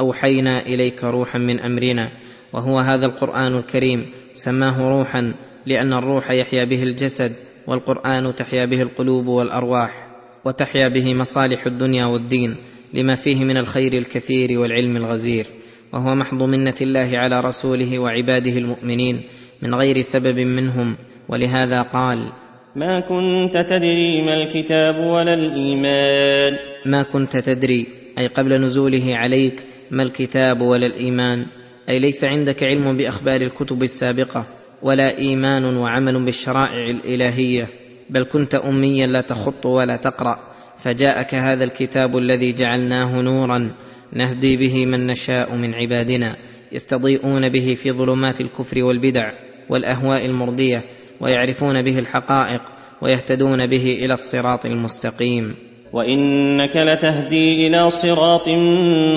[0.00, 2.08] أوحينا إليك روحا من أمرنا
[2.52, 5.34] وهو هذا القرآن الكريم سماه روحا
[5.66, 10.08] لأن الروح يحيا به الجسد والقرآن تحيا به القلوب والأرواح
[10.44, 12.56] وتحيا به مصالح الدنيا والدين
[12.94, 15.46] لما فيه من الخير الكثير والعلم الغزير.
[15.92, 19.22] وهو محض منة الله على رسوله وعباده المؤمنين
[19.62, 20.96] من غير سبب منهم.
[21.28, 22.32] ولهذا قال
[22.76, 26.58] ما كنت تدري ما الكتاب ولا الإيمان.
[26.86, 27.86] ما كنت تدري
[28.18, 31.46] أي قبل نزوله عليك ما الكتاب ولا الإيمان.
[31.88, 34.46] أي ليس عندك علم بأخبار الكتب السابقة.
[34.82, 37.68] ولا إيمان وعمل بالشرائع الإلهية
[38.10, 40.36] بل كنت أميا لا تخط ولا تقرأ
[40.76, 43.74] فجاءك هذا الكتاب الذي جعلناه نورا
[44.12, 46.36] نهدي به من نشاء من عبادنا
[46.72, 49.32] يستضيئون به في ظلمات الكفر والبدع
[49.68, 50.84] والأهواء المرضية
[51.20, 52.60] ويعرفون به الحقائق
[53.02, 55.54] ويهتدون به إلى الصراط المستقيم.
[55.92, 58.48] وإنك لتهدي إلى صراط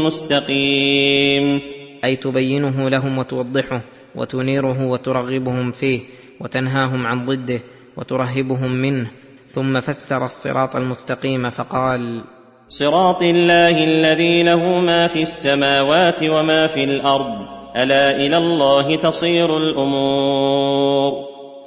[0.06, 1.62] مستقيم.
[2.04, 3.84] أي تبينه لهم وتوضحه
[4.16, 6.02] وتنيره وترغبهم فيه
[6.40, 7.60] وتنهاهم عن ضده
[7.98, 9.12] وترهبهم منه
[9.48, 12.22] ثم فسر الصراط المستقيم فقال
[12.70, 21.14] صراط الله الذي له ما في السماوات وما في الأرض ألا إلى الله تصير الأمور؟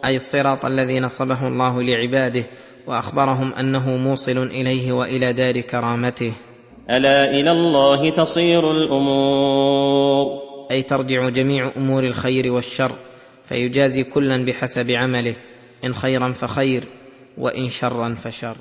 [0.05, 2.47] أي الصراط الذي نصبه الله لعباده
[2.87, 6.33] وأخبرهم أنه موصل إليه وإلى دار كرامته.
[6.91, 10.44] ألا إلى الله تصير الأمور؟
[10.75, 12.93] أي ترجع جميع أمور الخير والشر
[13.45, 15.37] فيجازي كلا بحسب عمله
[15.85, 16.85] إن خيرا فخير
[17.39, 18.57] وإن شرا فشر.